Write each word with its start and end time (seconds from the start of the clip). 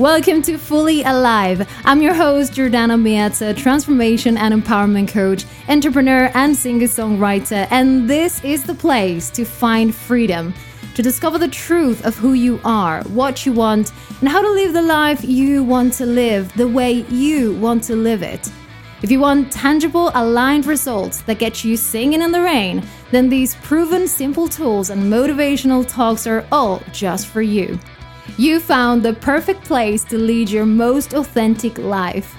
Welcome 0.00 0.40
to 0.44 0.56
Fully 0.56 1.02
Alive. 1.02 1.70
I'm 1.84 2.00
your 2.00 2.14
host, 2.14 2.54
Jordana 2.54 2.98
Miazza, 2.98 3.54
transformation 3.54 4.38
and 4.38 4.54
empowerment 4.54 5.08
coach, 5.08 5.44
entrepreneur, 5.68 6.30
and 6.32 6.56
singer 6.56 6.86
songwriter. 6.86 7.68
And 7.70 8.08
this 8.08 8.42
is 8.42 8.64
the 8.64 8.72
place 8.74 9.28
to 9.28 9.44
find 9.44 9.94
freedom, 9.94 10.54
to 10.94 11.02
discover 11.02 11.36
the 11.36 11.48
truth 11.48 12.06
of 12.06 12.16
who 12.16 12.32
you 12.32 12.62
are, 12.64 13.02
what 13.08 13.44
you 13.44 13.52
want, 13.52 13.92
and 14.20 14.28
how 14.30 14.40
to 14.40 14.48
live 14.48 14.72
the 14.72 14.80
life 14.80 15.22
you 15.22 15.62
want 15.62 15.92
to 15.92 16.06
live 16.06 16.50
the 16.54 16.66
way 16.66 17.04
you 17.10 17.52
want 17.56 17.82
to 17.84 17.94
live 17.94 18.22
it. 18.22 18.50
If 19.02 19.10
you 19.10 19.20
want 19.20 19.52
tangible, 19.52 20.12
aligned 20.14 20.64
results 20.64 21.20
that 21.22 21.38
get 21.38 21.62
you 21.62 21.76
singing 21.76 22.22
in 22.22 22.32
the 22.32 22.40
rain, 22.40 22.82
then 23.10 23.28
these 23.28 23.54
proven 23.56 24.08
simple 24.08 24.48
tools 24.48 24.88
and 24.88 25.12
motivational 25.12 25.86
talks 25.86 26.26
are 26.26 26.46
all 26.50 26.82
just 26.90 27.26
for 27.26 27.42
you. 27.42 27.78
You 28.36 28.60
found 28.60 29.02
the 29.02 29.14
perfect 29.14 29.64
place 29.64 30.04
to 30.04 30.18
lead 30.18 30.50
your 30.50 30.66
most 30.66 31.14
authentic 31.14 31.78
life. 31.78 32.34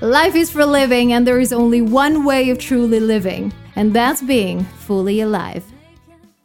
Life 0.00 0.34
is 0.34 0.50
for 0.50 0.64
living, 0.64 1.12
and 1.12 1.26
there 1.26 1.40
is 1.40 1.52
only 1.52 1.80
one 1.80 2.24
way 2.24 2.50
of 2.50 2.58
truly 2.58 3.00
living, 3.00 3.52
and 3.76 3.92
that's 3.94 4.22
being 4.22 4.64
fully 4.64 5.20
alive. 5.20 5.64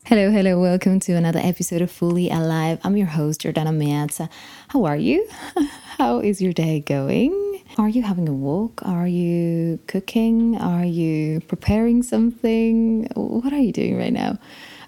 Hello, 0.06 0.32
hello, 0.32 0.60
welcome 0.60 1.00
to 1.02 1.14
another 1.14 1.40
episode 1.42 1.82
of 1.82 1.92
Fully 1.92 2.30
Alive. 2.30 2.80
I'm 2.84 2.98
your 2.98 3.08
host, 3.08 3.42
Jordana 3.42 3.76
Miazza. 3.76 4.30
How 4.70 4.86
are 4.86 4.98
you? 4.98 5.28
How 5.98 6.20
is 6.20 6.42
your 6.42 6.54
day 6.54 6.80
going? 6.80 7.64
Are 7.78 7.90
you 7.90 8.02
having 8.02 8.28
a 8.28 8.34
walk? 8.34 8.82
Are 8.84 9.08
you 9.08 9.80
cooking? 9.88 10.58
Are 10.58 10.86
you 10.86 11.42
preparing 11.42 12.02
something? 12.02 13.08
What 13.16 13.54
are 13.54 13.60
you 13.60 13.72
doing 13.72 13.98
right 13.98 14.14
now? 14.14 14.40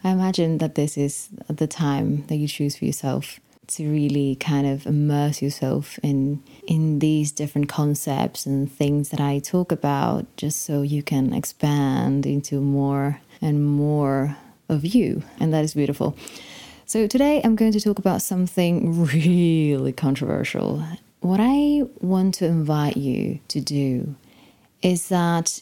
I 0.03 0.09
imagine 0.09 0.57
that 0.57 0.75
this 0.75 0.97
is 0.97 1.29
the 1.47 1.67
time 1.67 2.25
that 2.27 2.37
you 2.37 2.47
choose 2.47 2.77
for 2.77 2.85
yourself 2.85 3.39
to 3.67 3.89
really 3.89 4.35
kind 4.35 4.65
of 4.67 4.85
immerse 4.85 5.41
yourself 5.41 5.99
in 6.03 6.43
in 6.67 6.99
these 6.99 7.31
different 7.31 7.69
concepts 7.69 8.45
and 8.45 8.71
things 8.71 9.09
that 9.09 9.21
I 9.21 9.39
talk 9.39 9.71
about 9.71 10.25
just 10.35 10.65
so 10.65 10.81
you 10.81 11.03
can 11.03 11.33
expand 11.33 12.25
into 12.25 12.59
more 12.59 13.21
and 13.41 13.63
more 13.63 14.35
of 14.67 14.85
you 14.85 15.23
and 15.39 15.53
that 15.53 15.63
is 15.63 15.73
beautiful. 15.73 16.17
So 16.85 17.07
today 17.07 17.39
I'm 17.43 17.55
going 17.55 17.71
to 17.71 17.79
talk 17.79 17.99
about 17.99 18.21
something 18.21 19.05
really 19.05 19.93
controversial. 19.93 20.83
What 21.21 21.39
I 21.39 21.83
want 21.99 22.33
to 22.35 22.45
invite 22.47 22.97
you 22.97 23.39
to 23.49 23.61
do 23.61 24.15
is 24.81 25.09
that 25.09 25.61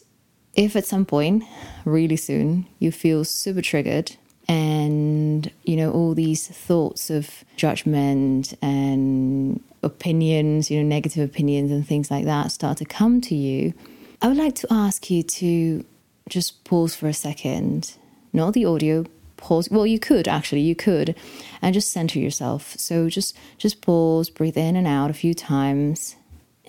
if 0.55 0.75
at 0.75 0.85
some 0.85 1.05
point 1.05 1.43
really 1.85 2.15
soon 2.15 2.65
you 2.79 2.91
feel 2.91 3.23
super 3.25 3.61
triggered 3.61 4.15
and 4.49 5.51
you 5.63 5.77
know 5.77 5.91
all 5.91 6.15
these 6.15 6.47
thoughts 6.47 7.11
of 7.11 7.45
judgment 7.55 8.55
and 8.63 9.63
opinions 9.83 10.69
you 10.69 10.81
know 10.81 10.89
negative 10.89 11.29
opinions 11.29 11.71
and 11.71 11.87
things 11.87 12.11
like 12.11 12.25
that 12.25 12.51
start 12.51 12.77
to 12.79 12.85
come 12.85 13.21
to 13.21 13.35
you. 13.35 13.73
I 14.21 14.27
would 14.27 14.37
like 14.37 14.55
to 14.55 14.67
ask 14.69 15.09
you 15.09 15.23
to 15.23 15.85
just 16.27 16.63
pause 16.65 16.95
for 16.95 17.07
a 17.07 17.13
second 17.13 17.95
not 18.33 18.53
the 18.53 18.65
audio 18.65 19.05
pause 19.37 19.69
well 19.69 19.85
you 19.85 19.99
could 19.99 20.27
actually 20.27 20.61
you 20.61 20.75
could 20.75 21.15
and 21.61 21.73
just 21.73 21.91
center 21.91 22.19
yourself. 22.19 22.75
So 22.77 23.07
just 23.07 23.37
just 23.59 23.81
pause 23.81 24.31
breathe 24.31 24.57
in 24.57 24.75
and 24.75 24.87
out 24.87 25.11
a 25.11 25.13
few 25.13 25.33
times. 25.35 26.15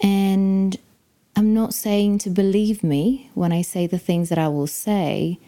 And 0.03 0.77
i'm 1.37 1.55
not 1.55 1.73
saying 1.73 2.19
to 2.19 2.29
believe 2.29 2.83
me 2.83 3.31
when 3.35 3.53
i 3.53 3.63
say 3.63 3.87
the 3.87 3.99
things 3.99 4.31
that 4.31 4.39
i 4.39 4.49
will 4.49 4.67
say 4.67 5.39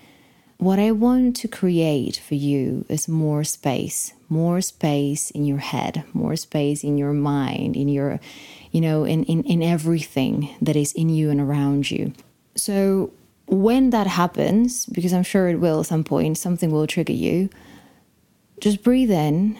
what 0.62 0.78
I 0.78 0.92
want 0.92 1.34
to 1.38 1.48
create 1.48 2.18
for 2.18 2.36
you 2.36 2.86
is 2.88 3.08
more 3.08 3.42
space, 3.42 4.12
more 4.28 4.60
space 4.60 5.32
in 5.32 5.44
your 5.44 5.58
head, 5.58 6.04
more 6.12 6.36
space 6.36 6.84
in 6.84 6.96
your 6.96 7.12
mind, 7.12 7.76
in 7.76 7.88
your, 7.88 8.20
you 8.70 8.80
know, 8.80 9.02
in, 9.02 9.24
in, 9.24 9.42
in 9.42 9.60
everything 9.60 10.54
that 10.62 10.76
is 10.76 10.92
in 10.92 11.08
you 11.08 11.30
and 11.30 11.40
around 11.40 11.90
you. 11.90 12.12
So 12.54 13.12
when 13.46 13.90
that 13.90 14.06
happens, 14.06 14.86
because 14.86 15.12
I'm 15.12 15.24
sure 15.24 15.48
it 15.48 15.56
will 15.56 15.80
at 15.80 15.86
some 15.86 16.04
point, 16.04 16.38
something 16.38 16.70
will 16.70 16.86
trigger 16.86 17.12
you, 17.12 17.50
just 18.60 18.84
breathe 18.84 19.10
in 19.10 19.58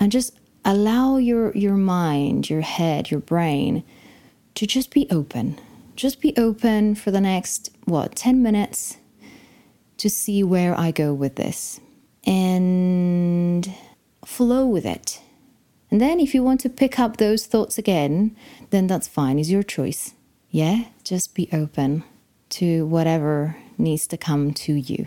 and 0.00 0.10
just 0.10 0.34
allow 0.64 1.18
your 1.18 1.54
your 1.54 1.76
mind, 1.76 2.48
your 2.48 2.62
head, 2.62 3.10
your 3.10 3.20
brain 3.20 3.84
to 4.54 4.66
just 4.66 4.90
be 4.90 5.06
open. 5.10 5.60
Just 5.96 6.22
be 6.22 6.34
open 6.38 6.94
for 6.94 7.10
the 7.10 7.20
next 7.20 7.76
what, 7.84 8.16
10 8.16 8.42
minutes 8.42 8.96
to 9.98 10.08
see 10.08 10.42
where 10.42 10.78
I 10.78 10.90
go 10.90 11.12
with 11.12 11.36
this 11.36 11.80
and 12.24 13.72
flow 14.24 14.66
with 14.66 14.86
it. 14.86 15.20
And 15.90 16.00
then 16.00 16.20
if 16.20 16.34
you 16.34 16.42
want 16.42 16.60
to 16.60 16.68
pick 16.68 16.98
up 16.98 17.16
those 17.16 17.46
thoughts 17.46 17.78
again, 17.78 18.36
then 18.70 18.86
that's 18.86 19.08
fine, 19.08 19.38
is 19.38 19.50
your 19.50 19.62
choice. 19.62 20.14
Yeah, 20.50 20.84
just 21.04 21.34
be 21.34 21.48
open 21.52 22.04
to 22.50 22.86
whatever 22.86 23.56
needs 23.76 24.06
to 24.08 24.16
come 24.16 24.52
to 24.52 24.74
you. 24.74 25.06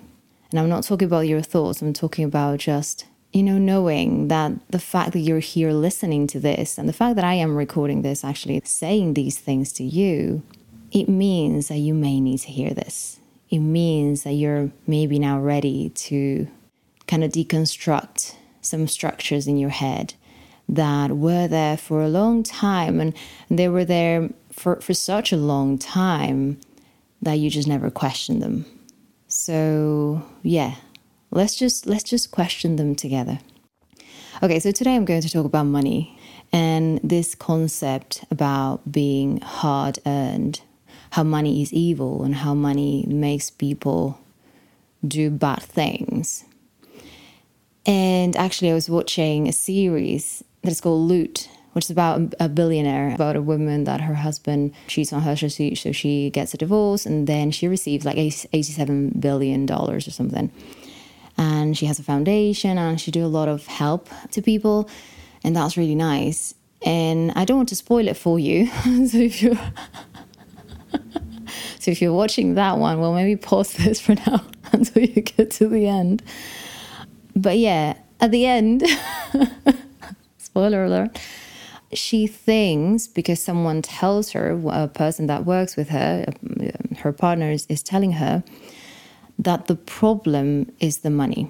And 0.51 0.59
I'm 0.59 0.69
not 0.69 0.83
talking 0.83 1.07
about 1.07 1.27
your 1.27 1.41
thoughts, 1.41 1.81
I'm 1.81 1.93
talking 1.93 2.25
about 2.25 2.59
just, 2.59 3.05
you 3.31 3.43
know, 3.43 3.57
knowing 3.57 4.27
that 4.27 4.53
the 4.69 4.79
fact 4.79 5.13
that 5.13 5.19
you're 5.19 5.39
here 5.39 5.71
listening 5.71 6.27
to 6.27 6.39
this 6.39 6.77
and 6.77 6.89
the 6.89 6.93
fact 6.93 7.15
that 7.15 7.25
I 7.25 7.35
am 7.35 7.55
recording 7.55 8.01
this, 8.01 8.23
actually 8.23 8.61
saying 8.65 9.13
these 9.13 9.37
things 9.37 9.71
to 9.73 9.83
you, 9.83 10.43
it 10.91 11.07
means 11.07 11.69
that 11.69 11.77
you 11.77 11.93
may 11.93 12.19
need 12.19 12.39
to 12.39 12.49
hear 12.49 12.71
this 12.71 13.20
it 13.51 13.59
means 13.59 14.23
that 14.23 14.33
you're 14.33 14.71
maybe 14.87 15.19
now 15.19 15.39
ready 15.39 15.89
to 15.89 16.47
kind 17.07 17.23
of 17.23 17.31
deconstruct 17.31 18.35
some 18.61 18.87
structures 18.87 19.45
in 19.45 19.57
your 19.57 19.69
head 19.69 20.13
that 20.69 21.11
were 21.11 21.47
there 21.49 21.75
for 21.75 22.01
a 22.01 22.07
long 22.07 22.43
time 22.43 23.01
and 23.01 23.13
they 23.49 23.67
were 23.67 23.83
there 23.83 24.29
for, 24.53 24.79
for 24.79 24.93
such 24.93 25.33
a 25.33 25.37
long 25.37 25.77
time 25.77 26.57
that 27.21 27.33
you 27.33 27.49
just 27.49 27.67
never 27.67 27.91
questioned 27.91 28.41
them. 28.41 28.65
So 29.27 30.23
yeah, 30.43 30.75
let's 31.29 31.55
just 31.55 31.85
let's 31.85 32.03
just 32.03 32.31
question 32.31 32.77
them 32.77 32.95
together. 32.95 33.39
Okay, 34.41 34.59
so 34.59 34.71
today 34.71 34.95
I'm 34.95 35.05
going 35.05 35.21
to 35.21 35.29
talk 35.29 35.45
about 35.45 35.65
money 35.65 36.17
and 36.53 36.99
this 37.03 37.35
concept 37.35 38.23
about 38.31 38.91
being 38.91 39.41
hard 39.41 39.99
earned 40.05 40.61
how 41.11 41.23
money 41.23 41.61
is 41.61 41.71
evil 41.73 42.23
and 42.23 42.35
how 42.35 42.53
money 42.53 43.05
makes 43.07 43.49
people 43.49 44.19
do 45.05 45.29
bad 45.29 45.61
things. 45.61 46.45
And 47.85 48.35
actually, 48.35 48.71
I 48.71 48.73
was 48.73 48.89
watching 48.89 49.47
a 49.47 49.53
series 49.53 50.43
that 50.61 50.71
is 50.71 50.81
called 50.81 51.07
Loot, 51.07 51.49
which 51.73 51.85
is 51.85 51.91
about 51.91 52.33
a 52.39 52.47
billionaire, 52.47 53.13
about 53.13 53.35
a 53.35 53.41
woman 53.41 53.85
that 53.85 54.01
her 54.01 54.13
husband 54.13 54.73
cheats 54.87 55.11
on 55.11 55.21
her, 55.23 55.35
so 55.35 55.47
she, 55.47 55.75
so 55.75 55.91
she 55.91 56.29
gets 56.29 56.53
a 56.53 56.57
divorce, 56.57 57.05
and 57.05 57.27
then 57.27 57.51
she 57.51 57.67
receives 57.67 58.05
like 58.05 58.17
$87 58.17 59.19
billion 59.19 59.69
or 59.71 59.99
something. 59.99 60.51
And 61.37 61.77
she 61.77 61.87
has 61.87 61.97
a 61.97 62.03
foundation, 62.03 62.77
and 62.77 63.01
she 63.01 63.09
do 63.09 63.25
a 63.25 63.27
lot 63.27 63.47
of 63.47 63.65
help 63.65 64.09
to 64.31 64.41
people, 64.41 64.89
and 65.43 65.55
that's 65.55 65.75
really 65.75 65.95
nice. 65.95 66.53
And 66.83 67.31
I 67.35 67.45
don't 67.45 67.57
want 67.57 67.69
to 67.69 67.75
spoil 67.75 68.07
it 68.07 68.17
for 68.17 68.37
you, 68.37 68.67
so 69.07 69.17
if 69.17 69.41
you 69.41 69.57
so 71.81 71.89
if 71.89 71.99
you're 71.99 72.13
watching 72.13 72.53
that 72.53 72.77
one, 72.77 72.99
well, 72.99 73.11
maybe 73.11 73.35
pause 73.35 73.73
this 73.77 73.99
for 73.99 74.13
now 74.13 74.45
until 74.71 75.03
you 75.03 75.21
get 75.23 75.49
to 75.51 75.67
the 75.67 75.87
end. 75.87 76.21
But 77.35 77.57
yeah, 77.57 77.95
at 78.19 78.29
the 78.29 78.45
end, 78.45 78.83
spoiler 80.37 80.85
alert, 80.85 81.19
she 81.91 82.27
thinks 82.27 83.07
because 83.07 83.41
someone 83.41 83.81
tells 83.81 84.31
her, 84.33 84.61
a 84.67 84.87
person 84.89 85.25
that 85.25 85.45
works 85.45 85.75
with 85.75 85.89
her, 85.89 86.25
um, 86.27 86.95
her 86.99 87.11
partner 87.11 87.49
is, 87.49 87.65
is 87.65 87.81
telling 87.81 88.11
her, 88.13 88.43
that 89.39 89.65
the 89.65 89.75
problem 89.75 90.71
is 90.79 90.99
the 90.99 91.09
money. 91.09 91.49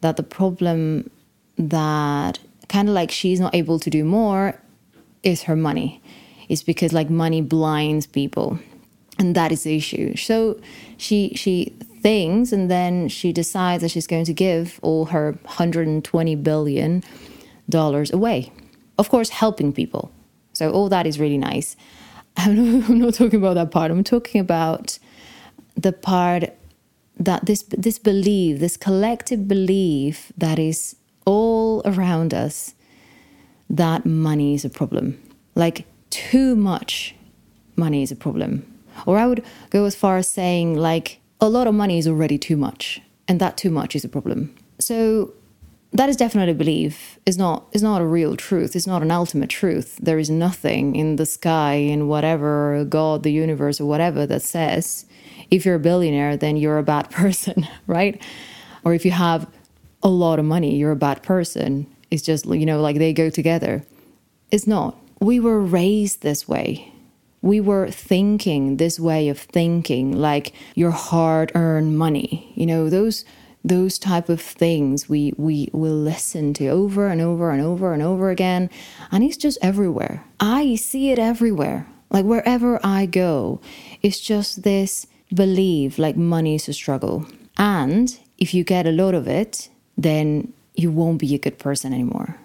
That 0.00 0.16
the 0.16 0.22
problem 0.22 1.10
that 1.58 2.38
kind 2.70 2.88
of 2.88 2.94
like 2.94 3.10
she's 3.10 3.38
not 3.38 3.54
able 3.54 3.78
to 3.80 3.90
do 3.90 4.02
more 4.02 4.58
is 5.22 5.42
her 5.42 5.56
money. 5.56 6.00
It's 6.48 6.62
because 6.62 6.94
like 6.94 7.10
money 7.10 7.42
blinds 7.42 8.06
people 8.06 8.58
and 9.18 9.34
that 9.34 9.52
is 9.52 9.62
the 9.62 9.76
issue. 9.76 10.16
So 10.16 10.60
she 10.96 11.32
she 11.34 11.74
thinks 12.00 12.52
and 12.52 12.70
then 12.70 13.08
she 13.08 13.32
decides 13.32 13.82
that 13.82 13.90
she's 13.90 14.06
going 14.06 14.24
to 14.26 14.32
give 14.32 14.78
all 14.82 15.06
her 15.06 15.32
120 15.42 16.34
billion 16.36 17.02
dollars 17.68 18.12
away. 18.12 18.52
Of 18.98 19.08
course 19.08 19.30
helping 19.30 19.72
people. 19.72 20.12
So 20.52 20.70
all 20.70 20.88
that 20.88 21.06
is 21.06 21.18
really 21.18 21.38
nice. 21.38 21.76
I'm 22.36 22.80
not, 22.80 22.90
I'm 22.90 22.98
not 22.98 23.14
talking 23.14 23.38
about 23.38 23.54
that 23.54 23.70
part. 23.70 23.90
I'm 23.90 24.04
talking 24.04 24.40
about 24.40 24.98
the 25.74 25.92
part 25.92 26.44
that 27.18 27.46
this 27.46 27.62
this 27.62 27.98
belief 27.98 28.60
this 28.60 28.76
collective 28.76 29.48
belief 29.48 30.32
that 30.36 30.58
is 30.58 30.96
all 31.24 31.80
around 31.84 32.34
us 32.34 32.74
that 33.68 34.04
money 34.04 34.54
is 34.54 34.64
a 34.64 34.68
problem. 34.68 35.18
Like 35.54 35.86
too 36.10 36.54
much 36.54 37.14
money 37.74 38.02
is 38.02 38.12
a 38.12 38.16
problem 38.16 38.75
or 39.04 39.18
I 39.18 39.26
would 39.26 39.44
go 39.70 39.84
as 39.84 39.94
far 39.94 40.16
as 40.16 40.28
saying, 40.28 40.76
like, 40.76 41.20
a 41.40 41.48
lot 41.48 41.66
of 41.66 41.74
money 41.74 41.98
is 41.98 42.08
already 42.08 42.38
too 42.38 42.56
much, 42.56 43.00
and 43.28 43.40
that 43.40 43.56
too 43.56 43.70
much 43.70 43.94
is 43.94 44.04
a 44.04 44.08
problem. 44.08 44.54
So 44.78 45.34
that 45.92 46.08
is 46.08 46.16
definitely 46.16 46.52
a 46.52 46.54
belief. 46.54 47.18
It's 47.26 47.36
not 47.36 47.66
it's 47.72 47.82
not 47.82 48.00
a 48.00 48.06
real 48.06 48.36
truth. 48.36 48.76
It's 48.76 48.86
not 48.86 49.02
an 49.02 49.10
ultimate 49.10 49.50
truth. 49.50 49.98
There 50.00 50.18
is 50.18 50.30
nothing 50.30 50.96
in 50.96 51.16
the 51.16 51.26
sky, 51.26 51.74
in 51.74 52.08
whatever 52.08 52.84
God, 52.84 53.22
the 53.22 53.32
universe, 53.32 53.80
or 53.80 53.86
whatever 53.86 54.26
that 54.26 54.42
says 54.42 55.06
if 55.50 55.64
you're 55.64 55.76
a 55.76 55.80
billionaire, 55.80 56.36
then 56.36 56.56
you're 56.56 56.78
a 56.78 56.82
bad 56.82 57.10
person, 57.10 57.66
right? 57.86 58.20
Or 58.84 58.94
if 58.94 59.04
you 59.04 59.10
have 59.10 59.48
a 60.02 60.08
lot 60.08 60.38
of 60.38 60.44
money, 60.44 60.76
you're 60.76 60.92
a 60.92 60.96
bad 60.96 61.22
person. 61.22 61.86
It's 62.10 62.22
just, 62.22 62.46
you 62.46 62.66
know, 62.66 62.80
like 62.80 62.98
they 62.98 63.12
go 63.12 63.30
together. 63.30 63.84
It's 64.50 64.66
not. 64.66 64.96
We 65.20 65.40
were 65.40 65.60
raised 65.60 66.22
this 66.22 66.46
way. 66.46 66.92
We 67.46 67.60
were 67.60 67.88
thinking 67.92 68.76
this 68.76 68.98
way 68.98 69.28
of 69.28 69.38
thinking, 69.38 70.10
like 70.10 70.52
your 70.74 70.90
hard 70.90 71.52
earned 71.54 71.96
money. 71.96 72.52
You 72.56 72.66
know, 72.66 72.90
those 72.90 73.24
those 73.64 74.00
type 74.00 74.28
of 74.28 74.40
things 74.40 75.08
we 75.08 75.32
we 75.36 75.68
will 75.72 75.94
listen 75.94 76.54
to 76.54 76.66
over 76.66 77.06
and 77.06 77.20
over 77.20 77.50
and 77.52 77.62
over 77.62 77.92
and 77.92 78.02
over 78.02 78.30
again 78.30 78.68
and 79.12 79.22
it's 79.22 79.36
just 79.36 79.58
everywhere. 79.62 80.24
I 80.40 80.74
see 80.74 81.10
it 81.12 81.20
everywhere. 81.20 81.86
Like 82.10 82.24
wherever 82.24 82.78
i 82.84 83.06
go 83.06 83.60
it's 84.00 84.20
just 84.20 84.62
this 84.62 85.08
belief 85.34 85.98
like 85.98 86.16
money 86.16 86.54
is 86.56 86.68
a 86.68 86.72
struggle. 86.72 87.26
And 87.58 88.18
if 88.38 88.54
you 88.54 88.62
get 88.64 88.86
a 88.86 88.92
lot 88.92 89.14
of 89.14 89.26
it 89.28 89.68
then 89.96 90.52
you 90.74 90.90
won't 90.90 91.18
be 91.18 91.34
a 91.34 91.38
good 91.38 91.58
person 91.58 91.92
anymore. 91.92 92.36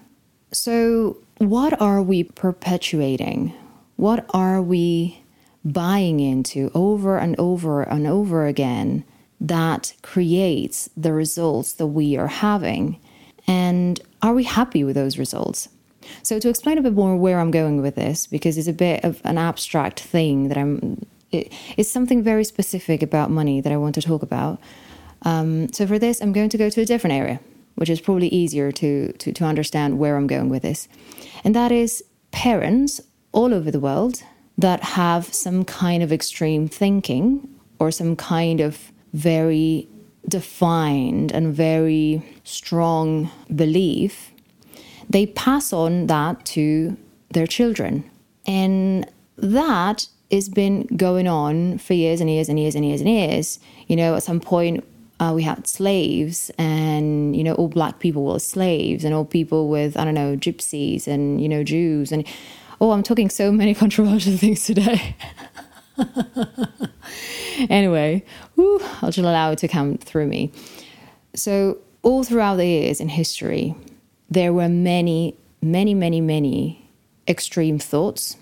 So 0.52 1.18
what 1.38 1.80
are 1.82 2.02
we 2.02 2.24
perpetuating 2.24 3.54
what 4.02 4.26
are 4.34 4.60
we 4.60 5.22
buying 5.64 6.20
into 6.20 6.72
over 6.74 7.20
and 7.20 7.40
over 7.40 7.84
and 7.84 8.08
over 8.08 8.48
again 8.48 9.04
that 9.40 9.94
creates 10.02 10.90
the 10.98 11.14
results 11.14 11.74
that 11.74 11.86
we 11.86 12.18
are 12.18 12.26
having? 12.26 13.00
And 13.46 14.02
are 14.24 14.34
we 14.34 14.44
happy 14.44 14.84
with 14.84 14.96
those 14.96 15.20
results? 15.20 15.70
So, 16.24 16.40
to 16.40 16.50
explain 16.50 16.80
a 16.80 16.82
bit 16.82 16.94
more 16.94 17.16
where 17.16 17.40
I'm 17.40 17.52
going 17.52 17.80
with 17.80 17.94
this, 17.94 18.26
because 18.26 18.58
it's 18.58 18.68
a 18.68 18.74
bit 18.74 19.04
of 19.04 19.22
an 19.24 19.38
abstract 19.38 20.00
thing 20.00 20.48
that 20.48 20.58
I'm, 20.58 21.06
it, 21.32 21.54
it's 21.78 21.92
something 21.92 22.24
very 22.24 22.44
specific 22.44 23.04
about 23.04 23.30
money 23.30 23.62
that 23.62 23.72
I 23.72 23.78
want 23.78 23.94
to 23.96 24.02
talk 24.02 24.24
about. 24.24 24.60
Um, 25.22 25.72
so, 25.72 25.86
for 25.86 26.00
this, 26.00 26.22
I'm 26.22 26.34
going 26.34 26.50
to 26.50 26.58
go 26.58 26.72
to 26.72 26.82
a 26.82 26.86
different 26.86 27.18
area, 27.18 27.40
which 27.76 27.90
is 27.90 28.02
probably 28.02 28.30
easier 28.30 28.72
to, 28.72 29.12
to, 29.14 29.32
to 29.32 29.44
understand 29.46 30.00
where 30.00 30.18
I'm 30.18 30.26
going 30.26 30.50
with 30.50 30.64
this. 30.64 30.88
And 31.44 31.56
that 31.56 31.72
is 31.72 32.04
parents 32.32 33.00
all 33.32 33.54
over 33.54 33.72
the 33.72 33.80
world 33.80 34.24
that 34.58 34.84
have 34.84 35.34
some 35.34 35.64
kind 35.66 36.04
of 36.04 36.12
extreme 36.12 36.68
thinking 36.68 37.48
or 37.80 37.92
some 37.92 38.16
kind 38.16 38.62
of 38.62 38.92
very 39.14 39.88
defined 40.28 41.32
and 41.32 41.54
very 41.54 42.24
strong 42.44 43.30
belief, 43.56 44.32
they 45.10 45.26
pass 45.26 45.74
on 45.74 46.08
that 46.08 46.46
to 46.46 46.98
their 47.32 47.48
children. 47.48 48.10
And 48.46 49.10
that 49.38 50.08
has 50.32 50.48
been 50.48 50.84
going 50.96 51.28
on 51.28 51.78
for 51.78 51.94
years 51.94 52.22
and 52.22 52.30
years 52.30 52.50
and 52.50 52.60
years 52.60 52.76
and 52.76 52.86
years 52.86 53.02
and 53.02 53.10
years. 53.10 53.60
You 53.88 53.96
know, 53.96 54.16
at 54.16 54.24
some 54.24 54.40
point, 54.40 54.86
uh, 55.20 55.34
we 55.36 55.44
had 55.44 55.68
slaves, 55.68 56.50
and 56.58 57.36
you 57.36 57.44
know, 57.44 57.54
all 57.54 57.68
black 57.68 58.00
people 58.00 58.26
were 58.26 58.40
slaves, 58.40 59.04
and 59.04 59.14
all 59.14 59.26
people 59.26 59.70
with 59.70 59.96
I 59.98 60.04
don't 60.04 60.16
know, 60.16 60.36
gypsies, 60.36 61.08
and 61.08 61.42
you 61.42 61.48
know, 61.48 61.64
Jews, 61.64 62.12
and 62.12 62.26
oh, 62.82 62.92
I'm 62.92 63.04
talking 63.04 63.30
so 63.30 63.52
many 63.52 63.74
controversial 63.84 64.36
things 64.36 64.66
today. 64.66 65.16
anyway, 67.70 68.26
I'll 68.58 69.12
just 69.12 69.20
allow 69.20 69.52
it 69.52 69.60
to 69.60 69.68
come 69.68 69.98
through 69.98 70.28
me. 70.28 70.52
So, 71.36 71.78
all 72.02 72.24
throughout 72.24 72.56
the 72.56 72.66
years 72.66 73.00
in 73.00 73.10
history, 73.10 73.76
there 74.30 74.52
were 74.52 74.68
many, 74.68 75.36
many, 75.62 75.94
many, 75.94 76.20
many 76.20 76.90
extreme 77.28 77.78
thoughts 77.78 78.36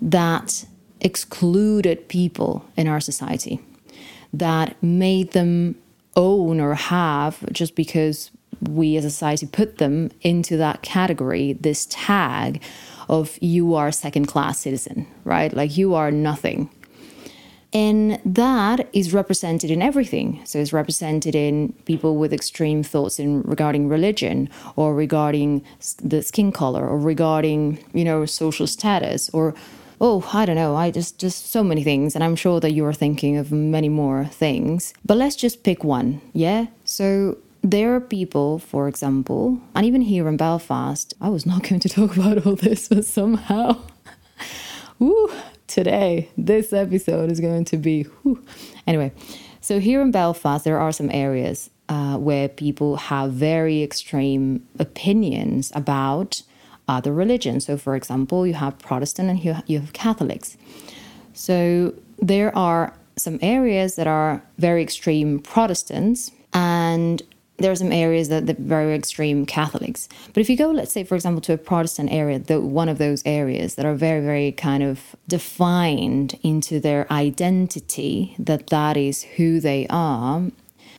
that 0.00 0.64
excluded 1.02 2.08
people 2.08 2.64
in 2.76 2.88
our 2.88 3.00
society, 3.00 3.60
that 4.32 4.82
made 4.82 5.32
them 5.32 5.74
own 6.16 6.58
or 6.58 6.74
have 6.74 7.44
just 7.52 7.74
because 7.74 8.30
we 8.62 8.96
as 8.96 9.04
a 9.04 9.10
society 9.10 9.46
put 9.46 9.78
them 9.78 10.10
into 10.22 10.56
that 10.56 10.82
category, 10.82 11.52
this 11.52 11.86
tag 11.90 12.62
of 13.10 13.36
you 13.42 13.74
are 13.74 13.88
a 13.88 13.92
second 13.92 14.26
class 14.26 14.60
citizen, 14.60 15.06
right? 15.24 15.52
Like 15.52 15.76
you 15.76 15.94
are 15.94 16.10
nothing. 16.10 16.70
And 17.72 18.20
that 18.24 18.88
is 18.92 19.12
represented 19.12 19.70
in 19.70 19.82
everything. 19.82 20.40
So 20.44 20.58
it's 20.58 20.72
represented 20.72 21.34
in 21.34 21.72
people 21.84 22.16
with 22.16 22.32
extreme 22.32 22.82
thoughts 22.82 23.18
in 23.18 23.42
regarding 23.42 23.88
religion 23.88 24.48
or 24.76 24.94
regarding 24.94 25.62
the 26.02 26.22
skin 26.22 26.50
color 26.50 26.86
or 26.86 26.98
regarding, 26.98 27.84
you 27.92 28.04
know, 28.04 28.26
social 28.26 28.66
status 28.66 29.30
or 29.30 29.54
oh, 30.00 30.28
I 30.32 30.46
don't 30.46 30.56
know, 30.56 30.74
I 30.76 30.90
just 30.90 31.18
just 31.18 31.50
so 31.50 31.62
many 31.62 31.84
things 31.84 32.14
and 32.14 32.24
I'm 32.24 32.34
sure 32.34 32.58
that 32.60 32.72
you 32.72 32.84
are 32.86 32.94
thinking 32.94 33.36
of 33.36 33.52
many 33.52 33.88
more 33.88 34.24
things. 34.24 34.94
But 35.04 35.18
let's 35.18 35.36
just 35.36 35.62
pick 35.62 35.84
one. 35.84 36.20
Yeah? 36.32 36.66
So 36.84 37.36
there 37.62 37.94
are 37.94 38.00
people, 38.00 38.58
for 38.58 38.88
example, 38.88 39.60
and 39.74 39.84
even 39.84 40.00
here 40.00 40.28
in 40.28 40.36
Belfast, 40.36 41.14
I 41.20 41.28
was 41.28 41.46
not 41.46 41.62
going 41.68 41.80
to 41.80 41.88
talk 41.88 42.16
about 42.16 42.46
all 42.46 42.56
this, 42.56 42.88
but 42.88 43.04
somehow, 43.04 43.80
woo, 44.98 45.30
today, 45.66 46.28
this 46.36 46.72
episode 46.72 47.30
is 47.30 47.40
going 47.40 47.64
to 47.66 47.76
be, 47.76 48.04
whew. 48.22 48.44
anyway. 48.86 49.12
So 49.60 49.78
here 49.78 50.00
in 50.00 50.10
Belfast, 50.10 50.64
there 50.64 50.78
are 50.78 50.90
some 50.90 51.10
areas 51.12 51.70
uh, 51.90 52.16
where 52.16 52.48
people 52.48 52.96
have 52.96 53.32
very 53.32 53.82
extreme 53.82 54.66
opinions 54.78 55.70
about 55.74 56.42
other 56.88 57.12
religions. 57.12 57.66
So, 57.66 57.76
for 57.76 57.94
example, 57.94 58.46
you 58.46 58.54
have 58.54 58.78
Protestant 58.78 59.28
and 59.28 59.44
you 59.44 59.56
you 59.66 59.80
have 59.80 59.92
Catholics. 59.92 60.56
So 61.34 61.94
there 62.18 62.56
are 62.56 62.94
some 63.16 63.38
areas 63.42 63.96
that 63.96 64.06
are 64.06 64.42
very 64.58 64.82
extreme 64.82 65.40
Protestants 65.40 66.30
and 66.52 67.22
there 67.60 67.70
are 67.70 67.76
some 67.76 67.92
areas 67.92 68.28
that 68.30 68.48
are 68.48 68.54
very 68.58 68.94
extreme 68.94 69.44
Catholics. 69.46 70.08
But 70.32 70.40
if 70.40 70.48
you 70.48 70.56
go, 70.56 70.70
let's 70.70 70.92
say, 70.92 71.04
for 71.04 71.14
example, 71.14 71.42
to 71.42 71.52
a 71.52 71.58
Protestant 71.58 72.10
area, 72.10 72.38
the, 72.38 72.60
one 72.60 72.88
of 72.88 72.98
those 72.98 73.22
areas 73.26 73.74
that 73.74 73.84
are 73.84 73.94
very, 73.94 74.20
very 74.20 74.52
kind 74.52 74.82
of 74.82 75.14
defined 75.28 76.38
into 76.42 76.80
their 76.80 77.10
identity, 77.12 78.34
that 78.38 78.68
that 78.68 78.96
is 78.96 79.22
who 79.36 79.60
they 79.60 79.86
are, 79.90 80.42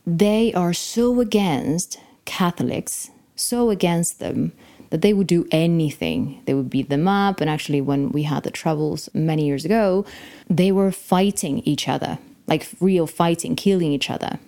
they 0.05 0.53
are 0.53 0.73
so 0.73 1.19
against 1.19 1.99
Catholics, 2.25 3.09
so 3.35 3.69
against 3.69 4.19
them, 4.19 4.51
that 4.91 5.01
they 5.01 5.13
would 5.13 5.27
do 5.27 5.47
anything. 5.51 6.41
They 6.45 6.53
would 6.53 6.69
beat 6.69 6.89
them 6.89 7.07
up. 7.07 7.41
And 7.41 7.49
actually, 7.49 7.81
when 7.81 8.11
we 8.11 8.23
had 8.23 8.43
the 8.43 8.51
troubles 8.51 9.09
many 9.13 9.45
years 9.45 9.65
ago, 9.65 10.05
they 10.49 10.71
were 10.71 10.91
fighting 10.91 11.59
each 11.59 11.87
other, 11.87 12.19
like 12.45 12.67
real 12.79 13.07
fighting, 13.07 13.55
killing 13.55 13.91
each 13.91 14.09
other 14.09 14.39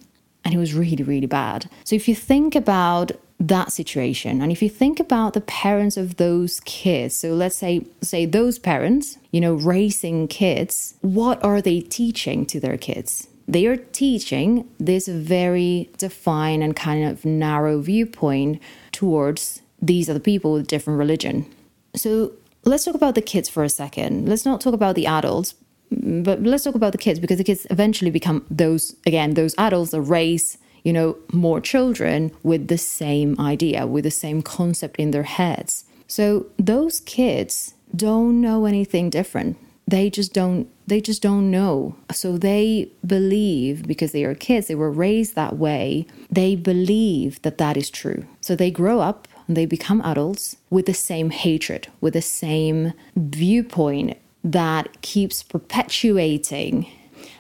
and 0.44 0.54
it 0.54 0.58
was 0.58 0.74
really, 0.74 1.04
really 1.04 1.28
bad. 1.28 1.70
So 1.84 1.96
if 1.96 2.08
you 2.08 2.16
think 2.16 2.56
about 2.56 3.12
that 3.40 3.72
situation 3.72 4.42
and 4.42 4.52
if 4.52 4.62
you 4.62 4.70
think 4.70 5.00
about 5.00 5.34
the 5.34 5.42
parents 5.42 5.98
of 5.98 6.16
those 6.16 6.62
kids 6.62 7.14
so 7.14 7.34
let's 7.34 7.58
say 7.58 7.86
say 8.02 8.26
those 8.26 8.58
parents 8.58 9.18
you 9.32 9.42
know 9.42 9.56
raising 9.56 10.30
kids 10.30 10.94
what 11.02 11.44
are 11.44 11.62
they 11.62 11.82
teaching 11.82 12.46
to 12.46 12.60
their 12.60 12.78
kids? 12.78 13.28
They 13.48 13.66
are 13.66 13.78
teaching 13.78 14.70
this 14.80 15.08
very 15.08 15.90
defined 15.98 16.64
and 16.64 16.76
kind 16.76 17.06
of 17.06 17.26
narrow 17.26 17.82
viewpoint 17.82 18.62
towards 18.92 19.62
these 19.82 20.10
other 20.10 20.20
people 20.20 20.54
with 20.54 20.68
different 20.68 20.98
religion. 20.98 21.46
So 21.96 22.32
let's 22.64 22.86
talk 22.86 22.96
about 22.96 23.16
the 23.16 23.22
kids 23.22 23.50
for 23.50 23.64
a 23.64 23.70
second. 23.70 24.30
Let's 24.30 24.46
not 24.46 24.62
talk 24.62 24.74
about 24.74 24.96
the 24.96 25.08
adults 25.08 25.56
but 26.24 26.42
let's 26.42 26.64
talk 26.64 26.76
about 26.76 26.92
the 26.92 26.98
kids 26.98 27.20
because 27.20 27.38
the 27.38 27.44
kids 27.44 27.68
eventually 27.70 28.12
become 28.12 28.46
those 28.50 28.96
again 29.06 29.34
those 29.34 29.56
adults 29.58 29.92
that 29.92 30.02
raise 30.02 30.58
you 30.84 30.94
know 30.94 31.18
more 31.32 31.62
children 31.62 32.32
with 32.44 32.68
the 32.68 32.78
same 32.78 33.40
idea 33.40 33.88
with 33.88 34.04
the 34.04 34.12
same 34.12 34.42
concept 34.42 34.98
in 34.98 35.12
their 35.12 35.24
heads. 35.24 35.86
So 36.08 36.48
those 36.58 37.00
kids 37.00 37.74
don't 37.96 38.42
know 38.42 38.66
anything 38.66 39.10
different. 39.10 39.58
They 39.88 40.10
just 40.10 40.34
don't 40.34 40.70
they 40.88 41.02
just 41.02 41.22
don't 41.22 41.50
know. 41.50 41.96
So 42.12 42.38
they 42.38 42.92
believe 43.06 43.88
because 43.88 44.12
they 44.12 44.24
are 44.24 44.36
kids 44.36 44.68
they 44.68 44.76
were 44.76 44.92
raised 44.92 45.36
that 45.36 45.58
way 45.58 46.06
they 46.30 46.56
believe 46.56 47.42
that 47.44 47.58
that 47.58 47.78
is 47.78 47.90
true. 47.90 48.26
So 48.42 48.56
they 48.56 48.72
grow 48.72 49.00
up 49.00 49.28
and 49.48 49.58
they 49.58 49.66
become 49.66 50.02
adults 50.02 50.58
with 50.70 50.86
the 50.86 50.94
same 50.94 51.30
hatred 51.30 51.88
with 52.02 52.14
the 52.14 52.22
same 52.22 52.94
viewpoint 53.16 54.18
that 54.44 55.02
keeps 55.02 55.44
perpetuating 55.44 56.88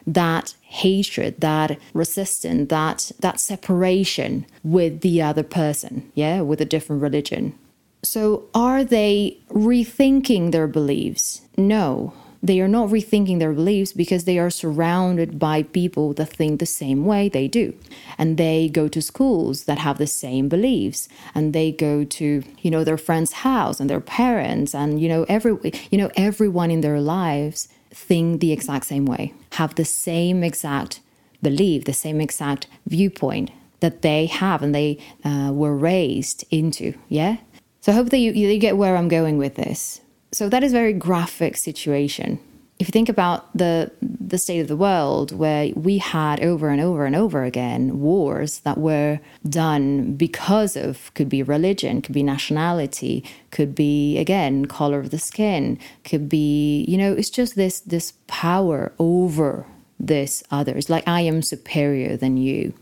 that 0.05 0.53
hatred 0.62 1.39
that 1.39 1.77
resistance 1.93 2.69
that 2.69 3.12
that 3.19 3.39
separation 3.39 4.45
with 4.63 5.01
the 5.01 5.22
other 5.22 5.43
person 5.43 6.12
yeah 6.13 6.41
with 6.41 6.60
a 6.62 6.65
different 6.65 7.01
religion. 7.01 7.57
So 8.03 8.50
are 8.53 8.83
they 8.83 9.38
rethinking 9.50 10.51
their 10.51 10.67
beliefs? 10.67 11.41
No 11.57 12.13
they 12.43 12.59
are 12.59 12.67
not 12.67 12.89
rethinking 12.89 13.39
their 13.39 13.53
beliefs 13.53 13.93
because 13.93 14.25
they 14.25 14.38
are 14.38 14.50
surrounded 14.50 15.39
by 15.39 15.63
people 15.63 16.13
that 16.13 16.25
think 16.27 16.59
the 16.59 16.65
same 16.65 17.05
way 17.05 17.29
they 17.29 17.47
do. 17.47 17.73
And 18.17 18.35
they 18.38 18.67
go 18.67 18.89
to 18.89 19.01
schools 19.01 19.63
that 19.63 19.77
have 19.77 19.97
the 19.97 20.07
same 20.07 20.50
beliefs 20.50 21.07
and 21.33 21.53
they 21.53 21.71
go 21.71 22.03
to, 22.03 22.43
you 22.62 22.69
know, 22.69 22.83
their 22.83 22.97
friend's 22.97 23.31
house 23.31 23.79
and 23.79 23.89
their 23.89 24.01
parents 24.01 24.75
and 24.75 25.01
you 25.01 25.07
know 25.07 25.25
every 25.29 25.55
you 25.89 25.97
know 25.97 26.12
everyone 26.15 26.69
in 26.69 26.81
their 26.81 27.00
lives 27.00 27.69
think 27.91 28.41
the 28.41 28.51
exact 28.51 28.85
same 28.85 29.05
way, 29.05 29.33
have 29.53 29.75
the 29.75 29.85
same 29.85 30.43
exact 30.43 31.00
belief, 31.41 31.85
the 31.85 31.93
same 31.93 32.19
exact 32.19 32.67
viewpoint 32.88 33.51
that 33.79 34.01
they 34.01 34.25
have 34.25 34.63
and 34.63 34.73
they 34.73 34.97
uh, 35.23 35.51
were 35.53 35.75
raised 35.75 36.43
into. 36.50 36.93
Yeah. 37.07 37.38
So 37.81 37.91
I 37.91 37.95
hope 37.95 38.09
that 38.09 38.17
you, 38.17 38.31
you 38.31 38.57
get 38.59 38.77
where 38.77 38.95
I'm 38.95 39.09
going 39.09 39.38
with 39.38 39.55
this. 39.55 40.01
So 40.33 40.49
that 40.49 40.63
is 40.63 40.73
a 40.73 40.77
very 40.77 40.93
graphic 40.93 41.57
situation. 41.57 42.39
If 42.79 42.87
you 42.87 42.91
think 42.91 43.07
about 43.07 43.55
the 43.55 43.91
the 44.01 44.39
state 44.39 44.59
of 44.59 44.67
the 44.67 44.75
world 44.75 45.31
where 45.31 45.71
we 45.75 45.99
had 45.99 46.43
over 46.43 46.69
and 46.69 46.81
over 46.81 47.05
and 47.05 47.15
over 47.15 47.43
again 47.43 47.99
wars 47.99 48.59
that 48.61 48.79
were 48.79 49.19
done 49.47 50.15
because 50.15 50.75
of 50.75 51.13
could 51.13 51.29
be 51.29 51.43
religion, 51.43 52.01
could 52.01 52.15
be 52.15 52.23
nationality, 52.23 53.23
could 53.51 53.75
be 53.75 54.17
again 54.17 54.65
color 54.65 54.99
of 54.99 55.11
the 55.11 55.19
skin, 55.19 55.77
could 56.03 56.27
be 56.27 56.83
you 56.87 56.97
know 56.97 57.13
it's 57.13 57.29
just 57.29 57.55
this 57.55 57.79
this 57.81 58.13
power 58.25 58.91
over 58.97 59.67
this 59.99 60.43
others 60.49 60.89
like 60.89 61.07
I 61.07 61.21
am 61.21 61.43
superior 61.43 62.17
than 62.17 62.37
you. 62.37 62.73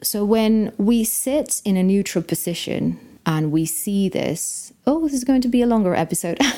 So 0.00 0.24
when 0.24 0.72
we 0.78 1.04
sit 1.04 1.60
in 1.66 1.76
a 1.76 1.82
neutral 1.82 2.24
position 2.24 2.98
and 3.26 3.52
we 3.52 3.66
see 3.66 4.08
this, 4.08 4.72
oh, 4.86 5.02
this 5.02 5.14
is 5.14 5.24
going 5.24 5.42
to 5.42 5.48
be 5.48 5.62
a 5.62 5.66
longer 5.66 5.94
episode. 5.94 6.38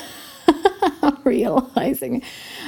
realizing 1.25 2.23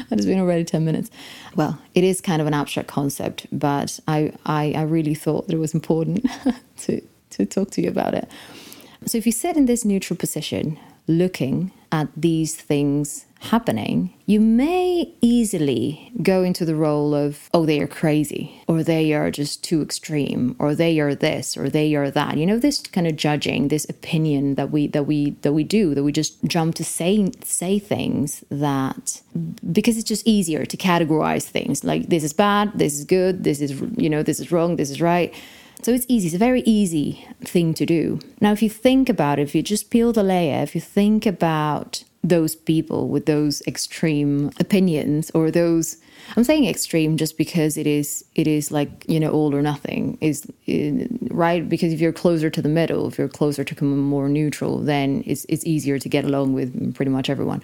that 0.08 0.18
it's 0.18 0.26
been 0.26 0.40
already 0.40 0.64
10 0.64 0.84
minutes. 0.84 1.10
Well, 1.56 1.78
it 1.94 2.04
is 2.04 2.20
kind 2.20 2.40
of 2.40 2.46
an 2.46 2.54
abstract 2.54 2.88
concept, 2.88 3.46
but 3.52 4.00
I, 4.08 4.32
I, 4.46 4.72
I 4.76 4.82
really 4.82 5.14
thought 5.14 5.46
that 5.46 5.54
it 5.54 5.58
was 5.58 5.74
important 5.74 6.26
to, 6.78 7.00
to 7.30 7.46
talk 7.46 7.70
to 7.72 7.82
you 7.82 7.88
about 7.88 8.14
it. 8.14 8.28
So 9.06 9.18
if 9.18 9.26
you 9.26 9.32
sit 9.32 9.56
in 9.56 9.66
this 9.66 9.84
neutral 9.84 10.16
position, 10.16 10.78
looking 11.06 11.72
at 11.90 12.08
these 12.16 12.54
things 12.56 13.26
happening, 13.40 14.12
you 14.26 14.40
may 14.40 15.14
easily 15.20 16.12
go 16.22 16.42
into 16.42 16.64
the 16.64 16.74
role 16.74 17.14
of, 17.14 17.48
oh, 17.54 17.64
they 17.64 17.80
are 17.80 17.86
crazy, 17.86 18.60
or 18.66 18.82
they 18.82 19.12
are 19.12 19.30
just 19.30 19.62
too 19.62 19.80
extreme, 19.80 20.56
or 20.58 20.74
they 20.74 20.98
are 20.98 21.14
this, 21.14 21.56
or 21.56 21.70
they 21.70 21.94
are 21.94 22.10
that. 22.10 22.36
You 22.36 22.46
know, 22.46 22.58
this 22.58 22.80
kind 22.80 23.06
of 23.06 23.16
judging, 23.16 23.68
this 23.68 23.88
opinion 23.88 24.56
that 24.56 24.70
we 24.70 24.88
that 24.88 25.04
we 25.04 25.30
that 25.42 25.52
we 25.52 25.64
do, 25.64 25.94
that 25.94 26.02
we 26.02 26.12
just 26.12 26.42
jump 26.44 26.74
to 26.76 26.84
say 26.84 27.30
say 27.44 27.78
things 27.78 28.44
that 28.50 29.22
because 29.70 29.96
it's 29.96 30.08
just 30.08 30.26
easier 30.26 30.66
to 30.66 30.76
categorize 30.76 31.44
things 31.44 31.84
like 31.84 32.08
this 32.08 32.24
is 32.24 32.32
bad, 32.32 32.72
this 32.74 32.94
is 32.94 33.04
good, 33.04 33.44
this 33.44 33.60
is 33.60 33.80
you 33.96 34.10
know, 34.10 34.22
this 34.22 34.40
is 34.40 34.50
wrong, 34.50 34.76
this 34.76 34.90
is 34.90 35.00
right. 35.00 35.32
So 35.82 35.92
it's 35.92 36.06
easy. 36.08 36.26
It's 36.26 36.34
a 36.34 36.38
very 36.38 36.62
easy 36.62 37.26
thing 37.40 37.72
to 37.74 37.86
do. 37.86 38.18
Now, 38.40 38.52
if 38.52 38.62
you 38.62 38.70
think 38.70 39.08
about 39.08 39.38
it, 39.38 39.42
if 39.42 39.54
you 39.54 39.62
just 39.62 39.90
peel 39.90 40.12
the 40.12 40.22
layer, 40.22 40.62
if 40.62 40.74
you 40.74 40.80
think 40.80 41.24
about 41.24 42.04
those 42.24 42.56
people 42.56 43.08
with 43.08 43.26
those 43.26 43.62
extreme 43.66 44.50
opinions 44.58 45.30
or 45.34 45.50
those 45.50 45.98
i'm 46.36 46.42
saying 46.42 46.66
extreme 46.66 47.16
just 47.16 47.38
because 47.38 47.76
it 47.76 47.86
is 47.86 48.24
it 48.34 48.48
is 48.48 48.72
like 48.72 49.04
you 49.08 49.20
know 49.20 49.30
all 49.30 49.54
or 49.54 49.62
nothing 49.62 50.18
is 50.20 50.44
right 51.30 51.68
because 51.68 51.92
if 51.92 52.00
you're 52.00 52.12
closer 52.12 52.50
to 52.50 52.60
the 52.60 52.68
middle 52.68 53.06
if 53.06 53.18
you're 53.18 53.28
closer 53.28 53.62
to 53.62 53.84
more 53.84 54.28
neutral 54.28 54.78
then 54.78 55.22
it's 55.26 55.46
it's 55.48 55.64
easier 55.64 55.98
to 55.98 56.08
get 56.08 56.24
along 56.24 56.52
with 56.52 56.94
pretty 56.94 57.10
much 57.10 57.30
everyone 57.30 57.62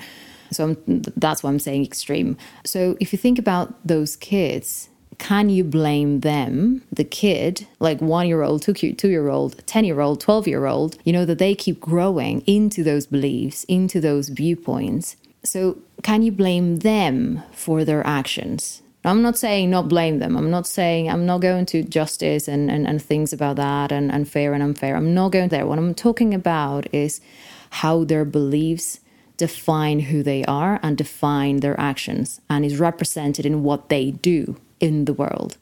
so 0.53 0.65
I'm, 0.65 1.03
that's 1.17 1.43
why 1.43 1.51
i'm 1.51 1.59
saying 1.59 1.85
extreme 1.85 2.37
so 2.65 2.97
if 3.01 3.13
you 3.13 3.19
think 3.19 3.41
about 3.41 3.85
those 3.87 4.15
kids 4.15 4.89
can 5.19 5.49
you 5.49 5.65
blame 5.65 6.21
them, 6.21 6.83
the 6.93 7.05
kid, 7.05 7.67
like 7.81 8.01
one 8.01 8.27
year 8.27 8.43
old, 8.43 8.63
two, 8.63 9.09
year 9.09 9.29
old, 9.29 9.67
10 9.67 9.85
year 9.85 10.01
old, 10.01 10.21
12 10.21 10.49
year 10.49 10.67
old, 10.67 10.99
you 11.05 11.13
know, 11.13 11.25
that 11.25 11.39
they 11.39 11.55
keep 11.55 11.81
growing 11.81 12.41
into 12.47 12.83
those 12.83 13.07
beliefs, 13.07 13.65
into 13.65 14.01
those 14.01 14.29
viewpoints? 14.29 15.17
So, 15.43 15.79
can 16.03 16.23
you 16.23 16.33
blame 16.33 16.77
them 16.79 17.43
for 17.53 17.85
their 17.85 18.07
actions? 18.07 18.83
I'm 19.07 19.21
not 19.21 19.37
saying 19.37 19.69
not 19.69 19.89
blame 19.89 20.19
them. 20.19 20.37
I'm 20.37 20.51
not 20.51 20.67
saying 20.67 21.11
I'm 21.11 21.27
not 21.27 21.43
going 21.43 21.67
to 21.67 21.83
justice 21.83 22.49
and, 22.49 22.71
and, 22.71 22.87
and 22.87 23.03
things 23.03 23.35
about 23.35 23.57
that 23.57 23.93
and, 23.93 24.11
and 24.11 24.27
fair 24.27 24.55
and 24.55 24.63
unfair. 24.63 24.97
I'm 24.97 25.13
not 25.13 25.33
going 25.33 25.51
there. 25.51 25.67
What 25.67 25.79
I'm 25.79 25.95
talking 25.95 26.33
about 26.33 26.87
is 26.93 27.21
how 27.69 28.05
their 28.05 28.25
beliefs 28.25 29.01
define 29.37 30.01
who 30.01 30.23
they 30.23 30.45
are 30.47 30.81
and 30.83 30.97
define 30.97 31.59
their 31.59 31.79
actions 31.79 32.41
and 32.49 32.65
is 32.65 32.79
represented 32.79 33.45
in 33.45 33.63
what 33.63 33.91
they 33.91 34.11
do 34.11 34.57
in 34.81 35.05
the 35.05 35.15
world. 35.15 35.57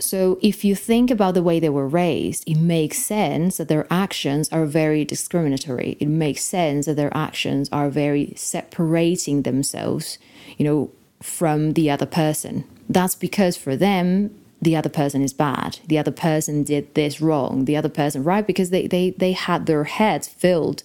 So, 0.00 0.38
if 0.42 0.64
you 0.64 0.74
think 0.74 1.10
about 1.10 1.34
the 1.34 1.42
way 1.42 1.60
they 1.60 1.68
were 1.68 1.86
raised, 1.86 2.48
it 2.48 2.58
makes 2.58 2.98
sense 2.98 3.58
that 3.58 3.68
their 3.68 3.86
actions 3.90 4.48
are 4.50 4.66
very 4.66 5.04
discriminatory. 5.04 5.96
It 6.00 6.08
makes 6.08 6.42
sense 6.42 6.86
that 6.86 6.96
their 6.96 7.16
actions 7.16 7.68
are 7.70 7.90
very 7.90 8.32
separating 8.36 9.42
themselves, 9.42 10.18
you 10.56 10.64
know, 10.64 10.90
from 11.22 11.74
the 11.74 11.90
other 11.90 12.06
person. 12.06 12.64
That's 12.88 13.14
because 13.14 13.56
for 13.56 13.76
them, 13.76 14.34
the 14.60 14.76
other 14.76 14.88
person 14.88 15.22
is 15.22 15.32
bad. 15.32 15.78
The 15.86 15.98
other 15.98 16.10
person 16.10 16.64
did 16.64 16.94
this 16.94 17.20
wrong. 17.20 17.66
The 17.66 17.76
other 17.76 17.88
person, 17.88 18.24
right? 18.24 18.46
Because 18.46 18.70
they, 18.70 18.86
they, 18.86 19.10
they 19.10 19.32
had 19.32 19.66
their 19.66 19.84
heads 19.84 20.26
filled 20.26 20.82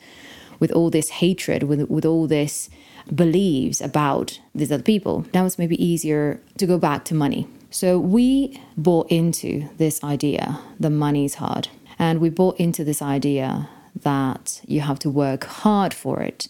with 0.59 0.71
all 0.71 0.89
this 0.89 1.09
hatred, 1.09 1.63
with, 1.63 1.89
with 1.89 2.05
all 2.05 2.27
this 2.27 2.69
believes 3.13 3.81
about 3.81 4.39
these 4.53 4.71
other 4.71 4.83
people. 4.83 5.25
Now 5.33 5.45
it's 5.45 5.57
maybe 5.57 5.83
easier 5.83 6.41
to 6.57 6.65
go 6.65 6.77
back 6.77 7.05
to 7.05 7.15
money. 7.15 7.47
So 7.71 7.99
we 7.99 8.59
bought 8.77 9.11
into 9.11 9.69
this 9.77 10.03
idea 10.03 10.59
that 10.79 10.89
money 10.89 11.25
is 11.25 11.35
hard. 11.35 11.67
And 11.97 12.19
we 12.19 12.29
bought 12.29 12.59
into 12.59 12.83
this 12.83 13.01
idea 13.01 13.69
that 14.03 14.61
you 14.65 14.81
have 14.81 14.99
to 14.99 15.09
work 15.09 15.43
hard 15.43 15.93
for 15.93 16.21
it 16.21 16.47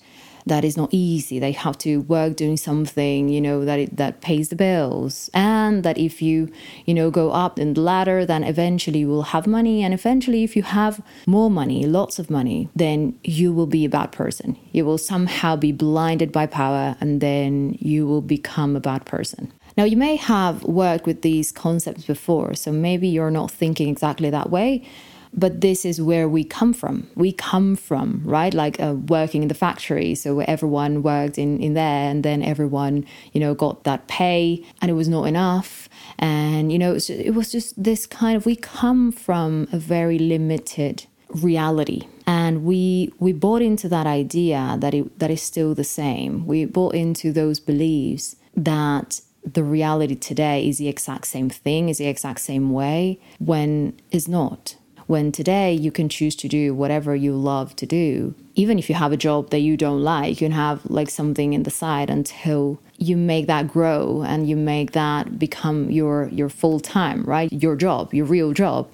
that 0.50 0.66
is 0.66 0.76
not 0.76 0.90
easy. 0.92 1.40
They 1.40 1.52
have 1.54 1.78
to 1.80 2.02
work 2.02 2.36
doing 2.36 2.58
something, 2.58 3.30
you 3.30 3.42
know, 3.42 3.66
that 3.66 3.80
it, 3.80 3.98
that 3.98 4.22
pays 4.22 4.50
the 4.50 4.56
bills, 4.56 5.30
and 5.34 5.84
that 5.84 5.98
if 5.98 6.22
you, 6.22 6.52
you 6.86 6.94
know, 6.94 7.10
go 7.10 7.32
up 7.32 7.58
in 7.58 7.74
the 7.74 7.82
ladder, 7.82 8.26
then 8.26 8.44
eventually 8.44 9.00
you 9.00 9.08
will 9.08 9.24
have 9.24 9.48
money, 9.48 9.84
and 9.84 9.94
eventually, 9.94 10.44
if 10.44 10.56
you 10.56 10.64
have 10.64 11.02
more 11.26 11.50
money, 11.50 11.86
lots 11.86 12.20
of 12.20 12.30
money, 12.30 12.70
then 12.76 13.18
you 13.24 13.54
will 13.54 13.68
be 13.68 13.86
a 13.86 13.90
bad 13.90 14.12
person. 14.12 14.58
You 14.72 14.86
will 14.86 14.98
somehow 14.98 15.56
be 15.56 15.72
blinded 15.72 16.32
by 16.32 16.46
power, 16.46 16.96
and 17.00 17.22
then 17.22 17.78
you 17.80 18.06
will 18.06 18.22
become 18.22 18.76
a 18.76 18.82
bad 18.82 19.06
person. 19.06 19.54
Now, 19.78 19.86
you 19.86 19.96
may 19.96 20.18
have 20.18 20.64
worked 20.64 21.06
with 21.06 21.22
these 21.22 21.52
concepts 21.52 22.06
before, 22.06 22.54
so 22.56 22.72
maybe 22.72 23.08
you're 23.08 23.32
not 23.32 23.50
thinking 23.50 23.88
exactly 23.88 24.30
that 24.30 24.50
way 24.50 24.86
but 25.34 25.62
this 25.62 25.86
is 25.86 26.02
where 26.02 26.28
we 26.28 26.44
come 26.44 26.74
from. 26.74 27.08
We 27.16 27.32
come 27.32 27.76
from 27.76 28.22
right? 28.24 28.54
Like 28.54 28.80
uh, 28.80 28.96
working 29.08 29.42
in 29.42 29.48
the 29.48 29.54
factory. 29.54 30.16
So 30.16 30.40
everyone 30.42 31.04
worked 31.04 31.38
in 31.38 31.60
in 31.60 31.74
there 31.74 32.10
and 32.10 32.24
then 32.24 32.44
everyone 32.44 33.06
you 33.34 33.40
know 33.40 33.54
got 33.54 33.84
that 33.84 34.08
pay 34.08 34.64
and 34.82 34.90
it 34.90 34.96
was 34.96 35.10
not 35.10 35.24
enough. 35.24 35.90
And 36.18 36.72
you 36.72 36.80
know 36.80 36.98
it 37.10 37.34
was 37.34 37.52
just, 37.52 37.82
this 37.82 38.06
kind 38.06 38.36
of 38.36 38.46
we 38.46 38.56
come 38.56 39.12
from 39.12 39.68
a 39.72 39.78
very 39.78 40.20
limited 40.20 41.06
reality. 41.30 42.08
And 42.26 42.64
we 42.64 43.14
we 43.20 43.34
bought 43.34 43.62
into 43.62 43.90
that 43.90 44.08
idea 44.08 44.78
that 44.80 44.94
it 44.94 45.20
that 45.20 45.32
is 45.32 45.42
still 45.42 45.74
the 45.76 45.84
same. 45.84 46.46
We 46.46 46.66
bought 46.66 46.96
into 46.96 47.32
those 47.32 47.60
beliefs 47.60 48.36
that 48.56 49.22
the 49.46 49.64
reality 49.64 50.16
today 50.16 50.68
is 50.68 50.78
the 50.78 50.90
exact 50.90 51.26
same 51.26 51.50
thing 51.50 51.90
is 51.90 51.98
the 51.98 52.08
exact 52.08 52.42
same 52.42 52.72
way 52.72 53.20
when 53.40 53.98
it's 54.12 54.28
not 54.28 54.76
when 55.10 55.32
today 55.32 55.74
you 55.74 55.92
can 55.92 56.08
choose 56.08 56.36
to 56.36 56.48
do 56.48 56.72
whatever 56.72 57.16
you 57.16 57.34
love 57.34 57.76
to 57.76 57.88
do. 57.88 58.36
Even 58.54 58.78
if 58.78 58.88
you 58.90 58.94
have 58.94 59.12
a 59.12 59.18
job 59.18 59.50
that 59.50 59.62
you 59.62 59.76
don't 59.76 60.04
like, 60.04 60.30
you 60.30 60.36
can 60.36 60.52
have 60.52 60.86
like 60.86 61.10
something 61.10 61.54
in 61.54 61.64
the 61.64 61.72
side 61.72 62.12
until 62.12 62.80
you 63.00 63.18
make 63.18 63.48
that 63.48 63.68
grow 63.68 64.22
and 64.22 64.48
you 64.48 64.56
make 64.56 64.92
that 64.92 65.40
become 65.40 65.90
your 65.90 66.28
your 66.28 66.48
full 66.48 66.80
time, 66.80 67.24
right? 67.24 67.52
Your 67.52 67.76
job, 67.76 68.14
your 68.14 68.28
real 68.28 68.54
job. 68.54 68.88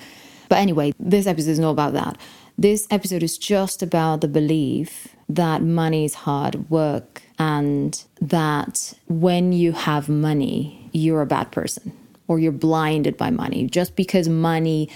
But 0.47 0.59
anyway, 0.59 0.93
this 0.97 1.27
episode 1.27 1.51
is 1.51 1.59
not 1.59 1.71
about 1.71 1.91
that. 1.91 2.17
This 2.57 2.87
episode 2.89 3.21
is 3.21 3.37
just 3.37 3.83
about 3.83 4.21
the 4.21 4.29
belief 4.29 5.09
that 5.27 5.63
money 5.63 6.05
is 6.05 6.13
hard 6.13 6.69
work 6.69 7.23
and 7.37 8.01
that 8.21 8.93
when 9.09 9.51
you 9.51 9.73
have 9.73 10.07
money, 10.07 10.89
you're 10.93 11.21
a 11.21 11.25
bad 11.25 11.51
person 11.51 11.91
or 12.29 12.39
you're 12.39 12.53
blinded 12.53 13.17
by 13.17 13.31
money. 13.31 13.67
Just 13.67 13.97
because 13.97 14.29
money 14.29 14.89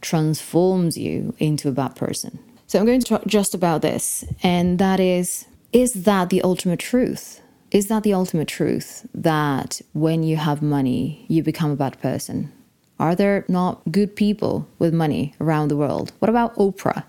transforms 0.00 0.96
you 0.96 1.34
into 1.38 1.68
a 1.68 1.72
bad 1.72 1.96
person. 1.96 2.38
So 2.66 2.78
I'm 2.78 2.86
going 2.86 3.00
to 3.00 3.06
talk 3.06 3.26
just 3.26 3.54
about 3.54 3.82
this, 3.82 4.24
and 4.42 4.78
that 4.78 5.00
is 5.00 5.46
is 5.72 6.04
that 6.04 6.30
the 6.30 6.42
ultimate 6.42 6.80
truth? 6.80 7.42
Is 7.70 7.88
that 7.88 8.02
the 8.02 8.14
ultimate 8.14 8.48
truth 8.48 9.06
that 9.12 9.82
when 9.92 10.22
you 10.22 10.36
have 10.36 10.62
money, 10.62 11.26
you 11.28 11.42
become 11.42 11.70
a 11.70 11.76
bad 11.76 12.00
person? 12.00 12.50
Are 12.98 13.14
there 13.14 13.44
not 13.48 13.82
good 13.92 14.16
people 14.16 14.66
with 14.78 14.94
money 14.94 15.34
around 15.40 15.68
the 15.68 15.76
world? 15.76 16.12
What 16.18 16.30
about 16.30 16.54
Oprah? 16.56 17.04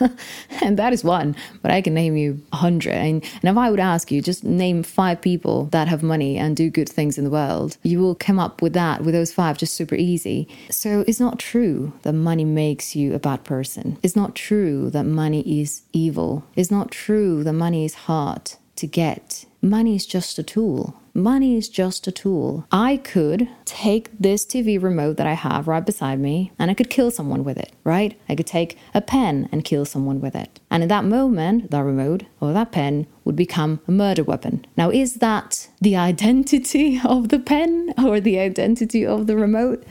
and 0.62 0.78
that 0.78 0.92
is 0.92 1.04
one, 1.04 1.36
but 1.62 1.70
I 1.70 1.80
can 1.80 1.94
name 1.94 2.16
you 2.16 2.40
a 2.52 2.56
hundred. 2.56 2.92
And, 2.92 3.24
and 3.42 3.44
if 3.44 3.56
I 3.56 3.70
would 3.70 3.80
ask 3.80 4.10
you, 4.10 4.22
just 4.22 4.44
name 4.44 4.82
five 4.82 5.20
people 5.20 5.64
that 5.66 5.88
have 5.88 6.02
money 6.02 6.36
and 6.36 6.56
do 6.56 6.70
good 6.70 6.88
things 6.88 7.18
in 7.18 7.24
the 7.24 7.30
world, 7.30 7.76
you 7.82 8.00
will 8.00 8.14
come 8.14 8.38
up 8.38 8.62
with 8.62 8.72
that, 8.74 9.02
with 9.02 9.14
those 9.14 9.32
five, 9.32 9.58
just 9.58 9.74
super 9.74 9.94
easy. 9.94 10.48
So 10.70 11.04
it's 11.06 11.20
not 11.20 11.38
true 11.38 11.92
that 12.02 12.12
money 12.12 12.44
makes 12.44 12.94
you 12.94 13.14
a 13.14 13.18
bad 13.18 13.44
person. 13.44 13.98
It's 14.02 14.16
not 14.16 14.34
true 14.34 14.90
that 14.90 15.04
money 15.04 15.60
is 15.60 15.82
evil. 15.92 16.44
It's 16.56 16.70
not 16.70 16.90
true 16.90 17.44
that 17.44 17.52
money 17.52 17.84
is 17.84 17.94
hard 17.94 18.52
to 18.76 18.86
get. 18.86 19.44
Money 19.60 19.96
is 19.96 20.06
just 20.06 20.38
a 20.38 20.42
tool. 20.44 20.94
Money 21.12 21.56
is 21.56 21.68
just 21.68 22.06
a 22.06 22.12
tool. 22.12 22.64
I 22.70 22.98
could 22.98 23.48
take 23.64 24.08
this 24.16 24.46
TV 24.46 24.80
remote 24.80 25.16
that 25.16 25.26
I 25.26 25.32
have 25.32 25.66
right 25.66 25.84
beside 25.84 26.20
me 26.20 26.52
and 26.60 26.70
I 26.70 26.74
could 26.74 26.88
kill 26.88 27.10
someone 27.10 27.42
with 27.42 27.58
it, 27.58 27.72
right? 27.82 28.16
I 28.28 28.36
could 28.36 28.46
take 28.46 28.78
a 28.94 29.00
pen 29.00 29.48
and 29.50 29.64
kill 29.64 29.84
someone 29.84 30.20
with 30.20 30.36
it. 30.36 30.60
And 30.70 30.84
in 30.84 30.88
that 30.90 31.04
moment, 31.04 31.72
that 31.72 31.82
remote 31.82 32.22
or 32.40 32.52
that 32.52 32.70
pen 32.70 33.08
would 33.24 33.34
become 33.34 33.80
a 33.88 33.90
murder 33.90 34.22
weapon. 34.22 34.64
Now, 34.76 34.90
is 34.90 35.14
that 35.14 35.68
the 35.80 35.96
identity 35.96 37.00
of 37.04 37.30
the 37.30 37.40
pen 37.40 37.94
or 37.98 38.20
the 38.20 38.38
identity 38.38 39.04
of 39.04 39.26
the 39.26 39.36
remote? 39.36 39.82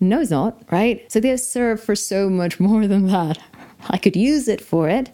No, 0.00 0.20
it's 0.20 0.32
not, 0.32 0.64
right? 0.72 1.10
So 1.12 1.20
they 1.20 1.36
serve 1.36 1.80
for 1.80 1.94
so 1.94 2.28
much 2.28 2.58
more 2.68 2.88
than 2.88 3.06
that. 3.06 3.38
I 3.88 3.98
could 3.98 4.16
use 4.16 4.48
it 4.48 4.60
for 4.60 4.88
it, 4.88 5.12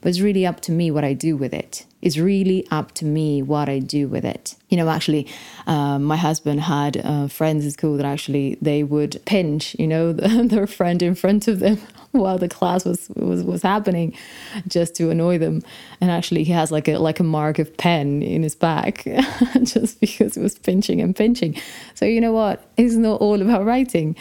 but 0.00 0.10
it's 0.10 0.20
really 0.20 0.46
up 0.46 0.60
to 0.60 0.72
me 0.72 0.92
what 0.92 1.02
I 1.02 1.12
do 1.12 1.36
with 1.36 1.52
it. 1.52 1.86
It's 2.00 2.16
really 2.16 2.66
up 2.70 2.92
to 2.92 3.04
me 3.04 3.42
what 3.42 3.68
I 3.68 3.80
do 3.80 4.06
with 4.06 4.24
it. 4.24 4.54
You 4.68 4.76
know, 4.76 4.88
actually, 4.88 5.26
um, 5.66 6.04
my 6.04 6.16
husband 6.16 6.60
had 6.60 6.96
uh, 6.98 7.26
friends 7.26 7.64
in 7.64 7.70
school 7.72 7.96
that 7.96 8.06
actually 8.06 8.56
they 8.62 8.84
would 8.84 9.20
pinch, 9.24 9.74
you 9.78 9.86
know, 9.86 10.12
the, 10.12 10.44
their 10.44 10.66
friend 10.66 11.02
in 11.02 11.14
front 11.14 11.48
of 11.48 11.58
them 11.58 11.78
while 12.12 12.38
the 12.38 12.48
class 12.48 12.84
was, 12.84 13.08
was 13.16 13.42
was 13.42 13.62
happening, 13.62 14.14
just 14.68 14.94
to 14.96 15.10
annoy 15.10 15.38
them. 15.38 15.62
And 16.00 16.10
actually, 16.10 16.44
he 16.44 16.52
has 16.52 16.70
like 16.70 16.86
a 16.88 16.98
like 16.98 17.18
a 17.18 17.24
mark 17.24 17.58
of 17.58 17.76
pen 17.76 18.22
in 18.22 18.42
his 18.42 18.54
back, 18.54 19.04
just 19.62 20.00
because 20.00 20.36
it 20.36 20.42
was 20.42 20.58
pinching 20.58 21.00
and 21.00 21.16
pinching. 21.16 21.60
So 21.94 22.04
you 22.04 22.20
know 22.20 22.32
what? 22.32 22.64
It's 22.76 22.94
not 22.94 23.20
all 23.20 23.42
about 23.42 23.64
writing. 23.64 24.14